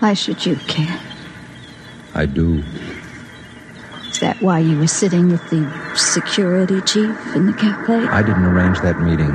Why 0.00 0.14
should 0.14 0.46
you 0.46 0.54
care? 0.68 1.00
I 2.14 2.26
do. 2.26 2.62
Is 4.08 4.20
that 4.20 4.40
why 4.40 4.60
you 4.60 4.78
were 4.78 4.86
sitting 4.86 5.28
with 5.28 5.42
the 5.50 5.68
security 5.96 6.80
chief 6.82 7.16
in 7.34 7.46
the 7.46 7.52
cafe? 7.52 8.06
I 8.06 8.22
didn't 8.22 8.44
arrange 8.44 8.78
that 8.80 9.00
meeting. 9.00 9.34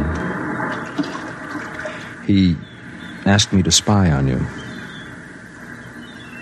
He 2.25 2.55
asked 3.25 3.51
me 3.51 3.61
to 3.63 3.71
spy 3.71 4.09
on 4.09 4.27
you. 4.27 4.39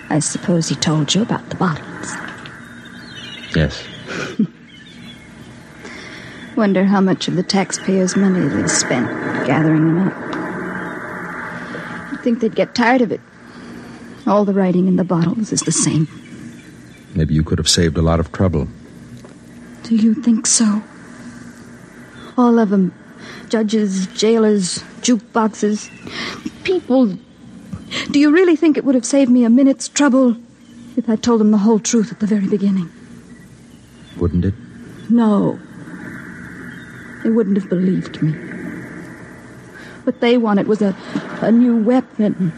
I 0.08 0.20
suppose 0.20 0.68
he 0.68 0.76
told 0.76 1.14
you 1.14 1.22
about 1.22 1.48
the 1.48 1.56
bottles. 1.56 2.14
Yes. 3.56 3.84
Wonder 6.56 6.84
how 6.84 7.00
much 7.00 7.26
of 7.26 7.34
the 7.34 7.42
taxpayers' 7.42 8.14
money 8.14 8.46
they 8.46 8.68
spent 8.68 9.08
gathering 9.46 9.94
them 9.94 10.08
up. 10.08 12.12
You'd 12.12 12.22
think 12.22 12.40
they'd 12.40 12.54
get 12.54 12.74
tired 12.74 13.00
of 13.00 13.10
it. 13.10 13.20
All 14.26 14.44
the 14.44 14.54
writing 14.54 14.86
in 14.86 14.96
the 14.96 15.04
bottles 15.04 15.52
is 15.52 15.60
the 15.62 15.72
same. 15.72 16.06
Maybe 17.14 17.34
you 17.34 17.42
could 17.42 17.58
have 17.58 17.68
saved 17.68 17.98
a 17.98 18.02
lot 18.02 18.20
of 18.20 18.32
trouble. 18.32 18.68
Do 19.82 19.96
you 19.96 20.14
think 20.14 20.46
so? 20.46 20.82
All 22.38 22.58
of 22.58 22.70
them. 22.70 22.94
Judges, 23.48 24.06
jailers, 24.08 24.78
jukeboxes, 25.02 25.90
people. 26.64 27.18
Do 28.10 28.18
you 28.18 28.30
really 28.30 28.56
think 28.56 28.76
it 28.76 28.84
would 28.84 28.94
have 28.94 29.04
saved 29.04 29.30
me 29.30 29.44
a 29.44 29.50
minute's 29.50 29.88
trouble 29.88 30.36
if 30.96 31.08
I 31.08 31.16
told 31.16 31.40
them 31.40 31.50
the 31.50 31.58
whole 31.58 31.78
truth 31.78 32.10
at 32.10 32.20
the 32.20 32.26
very 32.26 32.46
beginning? 32.46 32.90
Wouldn't 34.16 34.44
it? 34.44 34.54
No. 35.10 35.58
They 37.22 37.30
wouldn't 37.30 37.56
have 37.56 37.68
believed 37.68 38.22
me. 38.22 38.32
What 40.04 40.20
they 40.20 40.38
wanted 40.38 40.66
was 40.66 40.80
a, 40.80 40.96
a 41.40 41.52
new 41.52 41.76
weapon. 41.76 42.52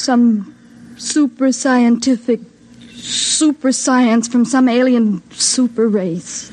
Some 0.00 0.56
super 0.96 1.52
scientific 1.52 2.40
super 2.94 3.70
science 3.70 4.26
from 4.28 4.46
some 4.46 4.66
alien 4.66 5.22
super 5.30 5.88
race. 5.88 6.50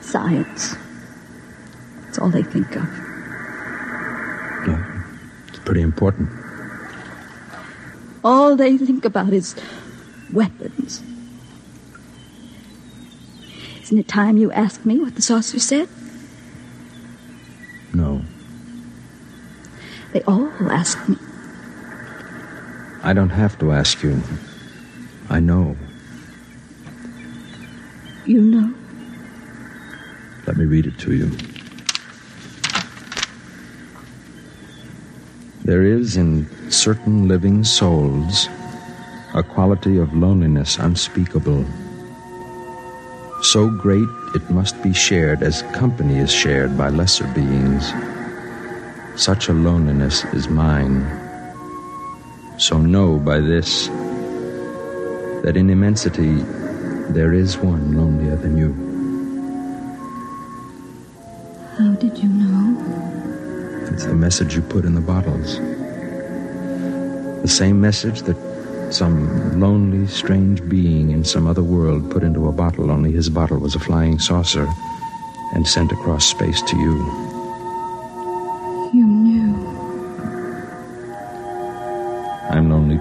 Science. 0.00 0.76
That's 2.04 2.20
all 2.20 2.28
they 2.28 2.44
think 2.44 2.76
of. 2.76 2.84
Yeah, 4.68 5.02
it's 5.48 5.58
pretty 5.64 5.80
important. 5.82 6.30
All 8.22 8.54
they 8.54 8.78
think 8.78 9.04
about 9.04 9.32
is 9.32 9.56
weapons. 10.32 11.02
Isn't 13.82 13.98
it 13.98 14.06
time 14.06 14.36
you 14.36 14.52
asked 14.52 14.86
me 14.86 15.00
what 15.00 15.16
the 15.16 15.22
saucer 15.22 15.58
said? 15.58 15.88
No. 17.92 18.22
They 20.12 20.22
all 20.22 20.52
ask 20.70 21.08
me. 21.08 21.16
I 23.04 23.12
don't 23.12 23.30
have 23.30 23.58
to 23.58 23.72
ask 23.72 24.02
you. 24.02 24.22
I 25.28 25.40
know. 25.40 25.76
You 28.24 28.40
know? 28.40 28.74
Let 30.46 30.56
me 30.56 30.66
read 30.66 30.86
it 30.86 30.98
to 31.00 31.14
you. 31.14 31.30
There 35.64 35.82
is 35.84 36.16
in 36.16 36.46
certain 36.70 37.28
living 37.28 37.64
souls 37.64 38.48
a 39.34 39.42
quality 39.42 39.98
of 39.98 40.14
loneliness 40.14 40.76
unspeakable. 40.78 41.64
So 43.42 43.68
great 43.68 44.08
it 44.34 44.48
must 44.50 44.80
be 44.82 44.92
shared 44.92 45.42
as 45.42 45.62
company 45.72 46.18
is 46.18 46.30
shared 46.30 46.78
by 46.78 46.90
lesser 46.90 47.26
beings. 47.34 47.92
Such 49.16 49.48
a 49.48 49.52
loneliness 49.52 50.24
is 50.34 50.48
mine. 50.48 51.21
So 52.62 52.78
know 52.78 53.18
by 53.18 53.40
this 53.40 53.88
that 55.42 55.54
in 55.56 55.68
immensity 55.68 56.34
there 57.12 57.32
is 57.34 57.56
one 57.58 57.96
lonelier 57.96 58.36
than 58.36 58.56
you. 58.56 58.70
How 61.76 61.90
did 61.94 62.16
you 62.18 62.28
know? 62.28 63.88
It's 63.92 64.04
the 64.04 64.14
message 64.14 64.54
you 64.54 64.62
put 64.62 64.84
in 64.84 64.94
the 64.94 65.00
bottles. 65.00 65.58
The 67.42 67.48
same 67.48 67.80
message 67.80 68.22
that 68.22 68.36
some 68.94 69.58
lonely, 69.58 70.06
strange 70.06 70.62
being 70.68 71.10
in 71.10 71.24
some 71.24 71.48
other 71.48 71.64
world 71.64 72.12
put 72.12 72.22
into 72.22 72.46
a 72.46 72.52
bottle, 72.52 72.92
only 72.92 73.10
his 73.10 73.28
bottle 73.28 73.58
was 73.58 73.74
a 73.74 73.80
flying 73.80 74.20
saucer 74.20 74.72
and 75.52 75.66
sent 75.66 75.90
across 75.90 76.24
space 76.24 76.62
to 76.62 76.76
you. 76.76 77.31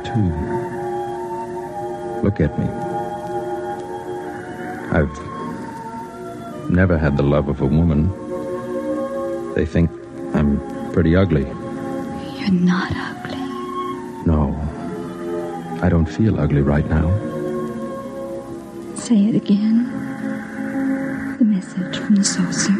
Too. 0.03 0.27
Look 2.23 2.39
at 2.39 2.57
me. 2.59 2.67
I've 4.91 5.11
never 6.69 6.97
had 6.97 7.17
the 7.17 7.23
love 7.23 7.47
of 7.47 7.61
a 7.61 7.65
woman. 7.65 8.09
They 9.55 9.65
think 9.65 9.89
I'm 10.33 10.59
pretty 10.91 11.15
ugly. 11.15 11.43
You're 11.43 12.51
not 12.51 12.91
ugly. 12.95 13.37
No. 14.25 14.55
I 15.81 15.89
don't 15.89 16.05
feel 16.05 16.39
ugly 16.39 16.61
right 16.61 16.87
now. 16.89 17.09
Say 18.95 19.25
it 19.25 19.35
again. 19.35 19.89
The 21.39 21.45
message 21.45 21.97
from 21.97 22.15
the 22.15 22.23
saucer. 22.23 22.73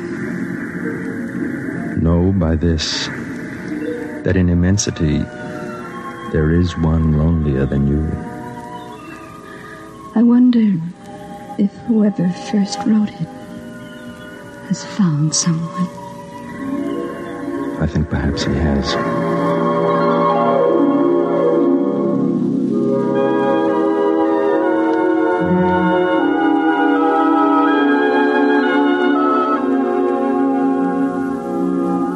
Know 1.98 2.32
by 2.32 2.56
this 2.56 3.08
that 4.24 4.36
in 4.36 4.50
immensity 4.50 5.24
there 6.32 6.52
is 6.52 6.78
one 6.78 7.18
lonelier 7.18 7.66
than 7.66 7.88
you. 7.88 8.02
I 10.16 10.24
wonder 10.24 10.80
if 11.58 11.72
whoever 11.88 12.30
first 12.52 12.80
wrote 12.86 13.10
it 13.10 13.28
has 14.68 14.86
found 14.86 15.36
someone. 15.36 15.88
I 17.82 17.88
think 17.88 18.10
perhaps 18.10 18.46
he 18.46 18.54
has. 18.54 18.92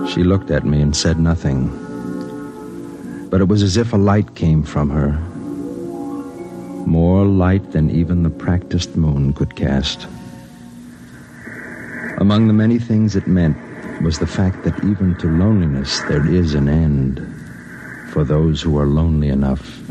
She 0.09 0.23
looked 0.23 0.51
at 0.51 0.63
me 0.63 0.81
and 0.81 0.95
said 0.95 1.19
nothing. 1.19 1.84
But 3.35 3.41
it 3.41 3.49
was 3.49 3.63
as 3.63 3.75
if 3.75 3.91
a 3.91 3.97
light 3.97 4.33
came 4.35 4.63
from 4.63 4.89
her. 4.91 5.11
More 6.87 7.25
light 7.25 7.73
than 7.73 7.91
even 7.91 8.23
the 8.23 8.29
practiced 8.29 8.95
moon 8.95 9.33
could 9.33 9.57
cast. 9.57 10.07
Among 12.17 12.47
the 12.47 12.53
many 12.53 12.79
things 12.79 13.13
it 13.13 13.27
meant 13.27 13.57
was 14.01 14.19
the 14.19 14.25
fact 14.25 14.63
that 14.63 14.81
even 14.85 15.17
to 15.17 15.27
loneliness 15.27 15.99
there 16.07 16.25
is 16.25 16.53
an 16.53 16.69
end 16.69 17.19
for 18.13 18.23
those 18.23 18.61
who 18.61 18.79
are 18.79 18.87
lonely 18.87 19.27
enough, 19.27 19.81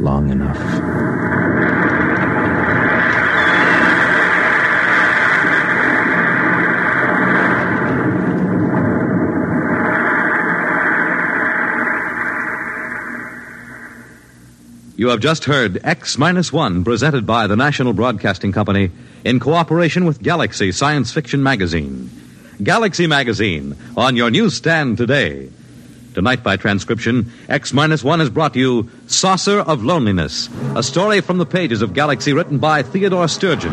long 0.00 0.32
enough. 0.32 1.09
You 15.00 15.08
have 15.08 15.20
just 15.20 15.46
heard 15.46 15.80
X 15.82 16.18
Minus 16.18 16.52
One, 16.52 16.84
presented 16.84 17.24
by 17.24 17.46
the 17.46 17.56
National 17.56 17.94
Broadcasting 17.94 18.52
Company 18.52 18.90
in 19.24 19.40
cooperation 19.40 20.04
with 20.04 20.22
Galaxy 20.22 20.72
Science 20.72 21.10
Fiction 21.10 21.42
Magazine. 21.42 22.10
Galaxy 22.62 23.06
Magazine 23.06 23.78
on 23.96 24.14
your 24.14 24.30
newsstand 24.30 24.98
today. 24.98 25.48
Tonight, 26.12 26.42
by 26.42 26.58
transcription, 26.58 27.32
X 27.48 27.72
Minus 27.72 28.04
One 28.04 28.20
has 28.20 28.28
brought 28.28 28.54
you 28.56 28.90
Saucer 29.06 29.60
of 29.60 29.82
Loneliness, 29.82 30.50
a 30.76 30.82
story 30.82 31.22
from 31.22 31.38
the 31.38 31.46
pages 31.46 31.80
of 31.80 31.94
Galaxy 31.94 32.34
written 32.34 32.58
by 32.58 32.82
Theodore 32.82 33.26
Sturgeon. 33.26 33.72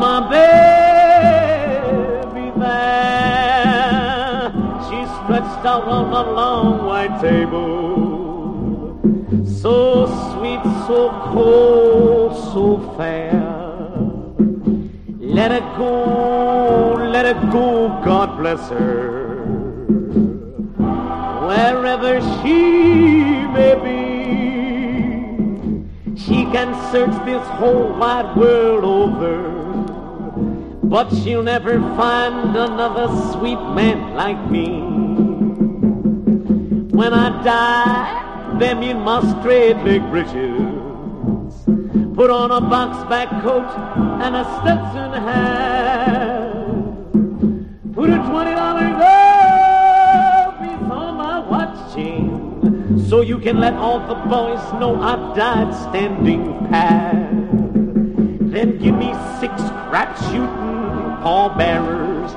My 0.00 0.20
baby 2.32 2.46
there. 2.58 4.50
She's 4.86 5.10
stretched 5.20 5.64
out 5.66 5.84
on 5.84 6.06
a 6.10 6.24
long 6.32 6.86
white 6.86 7.20
table. 7.20 8.98
So 9.44 10.06
sweet, 10.30 10.62
so 10.86 11.10
cold, 11.34 12.32
so 12.54 12.64
fair. 12.96 13.44
Let 15.18 15.52
it 15.52 15.68
go, 15.76 16.94
let 16.94 17.26
it 17.26 17.50
go, 17.52 17.88
God 18.02 18.38
bless 18.38 18.70
her. 18.70 19.28
Wherever 21.46 22.22
she 22.40 22.58
may 23.56 23.74
be, 23.84 24.00
she 26.16 26.46
can 26.54 26.74
search 26.90 27.16
this 27.26 27.46
whole 27.58 27.92
wide 27.98 28.34
world 28.34 28.84
over. 28.84 29.59
But 30.90 31.08
she'll 31.14 31.44
never 31.44 31.78
find 31.96 32.56
another 32.56 33.06
sweet 33.30 33.60
man 33.76 34.14
like 34.14 34.50
me. 34.50 34.80
When 36.90 37.14
I 37.14 37.44
die, 37.44 38.58
them 38.58 38.82
in 38.82 38.98
my 38.98 39.20
straight 39.38 39.84
big 39.84 40.02
breeches. 40.10 41.54
Put 42.16 42.28
on 42.28 42.50
a 42.50 42.60
box 42.60 43.08
back 43.08 43.28
coat 43.40 43.70
and 44.20 44.34
a 44.34 44.44
Stetson 44.58 45.12
hat. 45.12 46.54
Put 47.94 48.10
a 48.10 48.18
twenty 48.28 48.54
dollar 48.56 48.90
gold 48.98 50.58
piece 50.58 50.90
on 50.90 51.14
my 51.16 51.38
watch 51.38 51.94
chain, 51.94 52.98
so 53.08 53.20
you 53.20 53.38
can 53.38 53.60
let 53.60 53.74
all 53.74 54.00
the 54.00 54.16
boys 54.28 54.60
know 54.80 55.00
I 55.00 55.36
died 55.36 55.72
standing 55.72 56.66
pat. 56.66 57.30
Then 58.50 58.78
give 58.78 58.96
me 58.96 59.14
six 59.38 59.54
crap 59.88 60.18
shooting 60.32 60.59
pallbearers. 61.20 62.32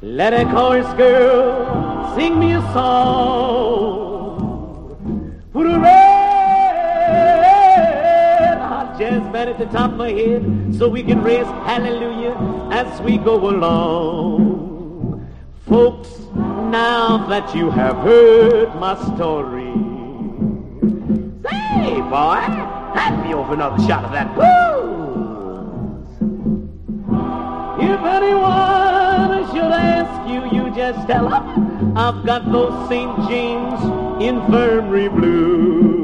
Let 0.00 0.32
a 0.32 0.44
chorus 0.46 0.86
girl 0.94 2.14
sing 2.16 2.38
me 2.38 2.52
a 2.52 2.62
song. 2.72 4.38
Put 5.52 5.66
a 5.66 5.78
red 5.78 6.18
hot 8.58 8.98
jazz 8.98 9.22
band 9.32 9.50
at 9.50 9.58
the 9.58 9.66
top 9.66 9.90
of 9.92 9.98
my 9.98 10.10
head 10.10 10.74
so 10.74 10.88
we 10.88 11.02
can 11.02 11.22
raise 11.22 11.46
hallelujah 11.46 12.34
as 12.72 13.00
we 13.02 13.18
go 13.18 13.50
along. 13.50 15.28
Folks, 15.66 16.08
now 16.34 17.26
that 17.28 17.54
you 17.54 17.70
have 17.70 17.96
heard 17.96 18.74
my 18.76 18.94
story, 19.14 19.74
say, 21.42 22.00
boy, 22.00 22.40
hand 22.96 23.22
me 23.22 23.34
over 23.34 23.52
another 23.52 23.82
shot 23.86 24.04
of 24.04 24.12
that 24.12 24.34
booze. 24.34 24.77
If 27.98 28.04
anyone 28.04 29.44
should 29.50 29.72
ask 29.72 30.30
you, 30.30 30.40
you 30.56 30.70
just 30.72 31.08
tell 31.08 31.28
them 31.28 31.98
I've 31.98 32.24
got 32.24 32.44
those 32.52 32.88
St. 32.88 33.28
James 33.28 34.22
Infirmary 34.22 35.08
blues. 35.08 35.97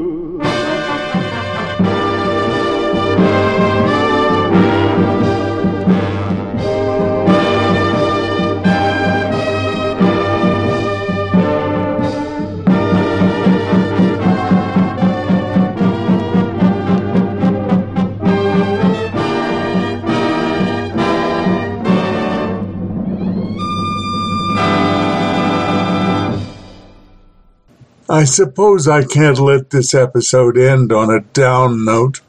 I 28.15 28.23
suppose 28.23 28.87
I 28.87 29.03
can't 29.03 29.41
let 29.41 29.71
this 29.71 29.93
episode 29.93 30.57
end 30.57 30.93
on 30.93 31.11
a 31.11 31.19
down 31.19 31.85
note. 31.85 32.21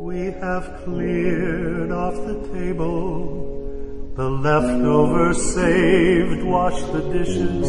We 0.00 0.32
have 0.32 0.82
cleared 0.84 1.90
off 1.90 2.14
the 2.26 2.38
table. 2.52 4.12
The 4.16 4.28
leftovers 4.28 5.40
saved, 5.54 6.42
washed 6.42 6.92
the 6.92 7.00
dishes, 7.10 7.66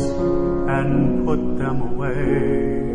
and 0.68 1.26
put 1.26 1.42
them 1.58 1.78
away. 1.94 2.92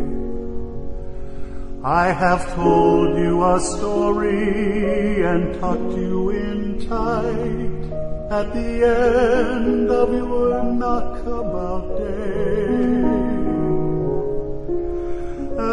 I 1.83 2.11
have 2.11 2.53
told 2.53 3.17
you 3.17 3.43
a 3.43 3.59
story 3.59 5.23
and 5.23 5.59
tucked 5.59 5.97
you 5.97 6.29
in 6.29 6.87
tight 6.87 7.81
at 8.29 8.53
the 8.53 8.71
end 8.85 9.89
of 9.89 10.13
your 10.13 10.63
knockabout 10.65 11.97
day. 11.97 13.00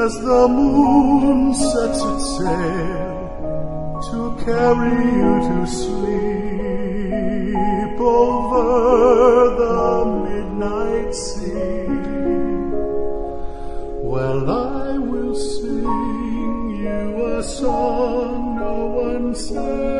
As 0.05 0.14
the 0.20 0.46
moon 0.49 1.53
sets 1.55 2.01
its 2.12 2.26
sail 2.38 4.01
to 4.09 4.18
carry 4.44 5.05
you 5.18 5.32
to 5.49 5.59
sleep 5.66 5.99
over 7.99 8.68
the 9.62 9.88
midnight 10.24 11.12
sea. 11.12 11.88
Well, 14.11 14.42
I 14.49 14.99
will 14.99 15.34
sing 15.34 16.70
you 16.84 17.26
a 17.36 17.42
song 17.42 18.55
no 18.55 18.74
one 18.86 19.34
sang 19.34 19.97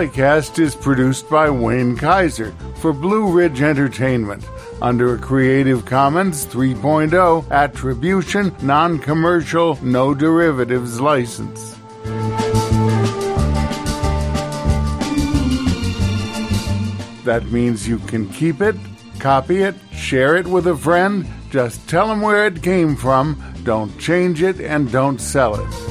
Ballycast 0.00 0.58
is 0.58 0.74
produced 0.74 1.28
by 1.28 1.50
Wayne 1.50 1.94
Keyser 1.94 2.54
for 2.78 2.90
Blue 2.90 3.30
Ridge 3.30 3.60
Entertainment 3.60 4.42
under 4.80 5.14
a 5.14 5.18
Creative 5.18 5.84
Commons 5.84 6.46
3.0 6.46 7.50
Attribution, 7.50 8.56
Non 8.62 8.98
Commercial, 8.98 9.78
No 9.84 10.14
Derivatives 10.14 11.02
license. 11.02 11.76
That 17.24 17.46
means 17.50 17.86
you 17.86 17.98
can 17.98 18.26
keep 18.30 18.62
it, 18.62 18.76
copy 19.18 19.64
it, 19.64 19.74
share 19.92 20.34
it 20.36 20.46
with 20.46 20.66
a 20.66 20.76
friend, 20.78 21.26
just 21.50 21.86
tell 21.90 22.08
them 22.08 22.22
where 22.22 22.46
it 22.46 22.62
came 22.62 22.96
from, 22.96 23.36
don't 23.64 23.98
change 23.98 24.42
it, 24.42 24.62
and 24.62 24.90
don't 24.90 25.20
sell 25.20 25.56
it. 25.56 25.89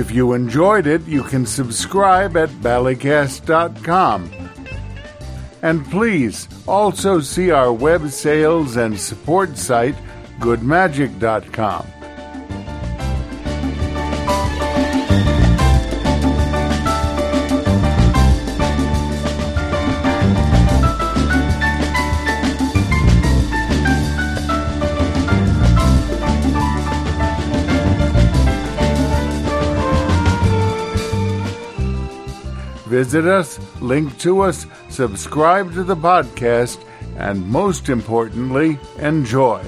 If 0.00 0.10
you 0.10 0.32
enjoyed 0.32 0.86
it, 0.86 1.06
you 1.06 1.22
can 1.22 1.44
subscribe 1.44 2.34
at 2.34 2.48
ballycast.com. 2.64 4.30
And 5.60 5.84
please 5.90 6.48
also 6.66 7.20
see 7.20 7.50
our 7.50 7.70
web 7.70 8.08
sales 8.08 8.78
and 8.78 8.98
support 8.98 9.58
site, 9.58 9.96
goodmagic.com. 10.38 11.99
Visit 33.00 33.24
us, 33.24 33.58
link 33.80 34.18
to 34.18 34.42
us, 34.42 34.66
subscribe 34.90 35.72
to 35.72 35.82
the 35.82 35.96
podcast, 35.96 36.84
and 37.16 37.48
most 37.48 37.88
importantly, 37.88 38.78
enjoy. 38.98 39.64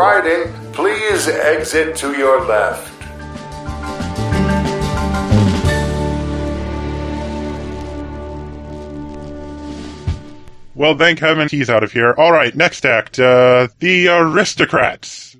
Riding. 0.00 0.50
Please 0.72 1.28
exit 1.28 1.94
to 1.94 2.16
your 2.16 2.46
left. 2.46 2.88
Well, 10.74 10.96
thank 10.96 11.18
heaven 11.18 11.48
he's 11.50 11.68
out 11.68 11.84
of 11.84 11.92
here. 11.92 12.14
All 12.16 12.32
right, 12.32 12.56
next 12.56 12.86
act. 12.86 13.18
Uh, 13.18 13.68
the 13.80 14.08
aristocrats. 14.08 15.36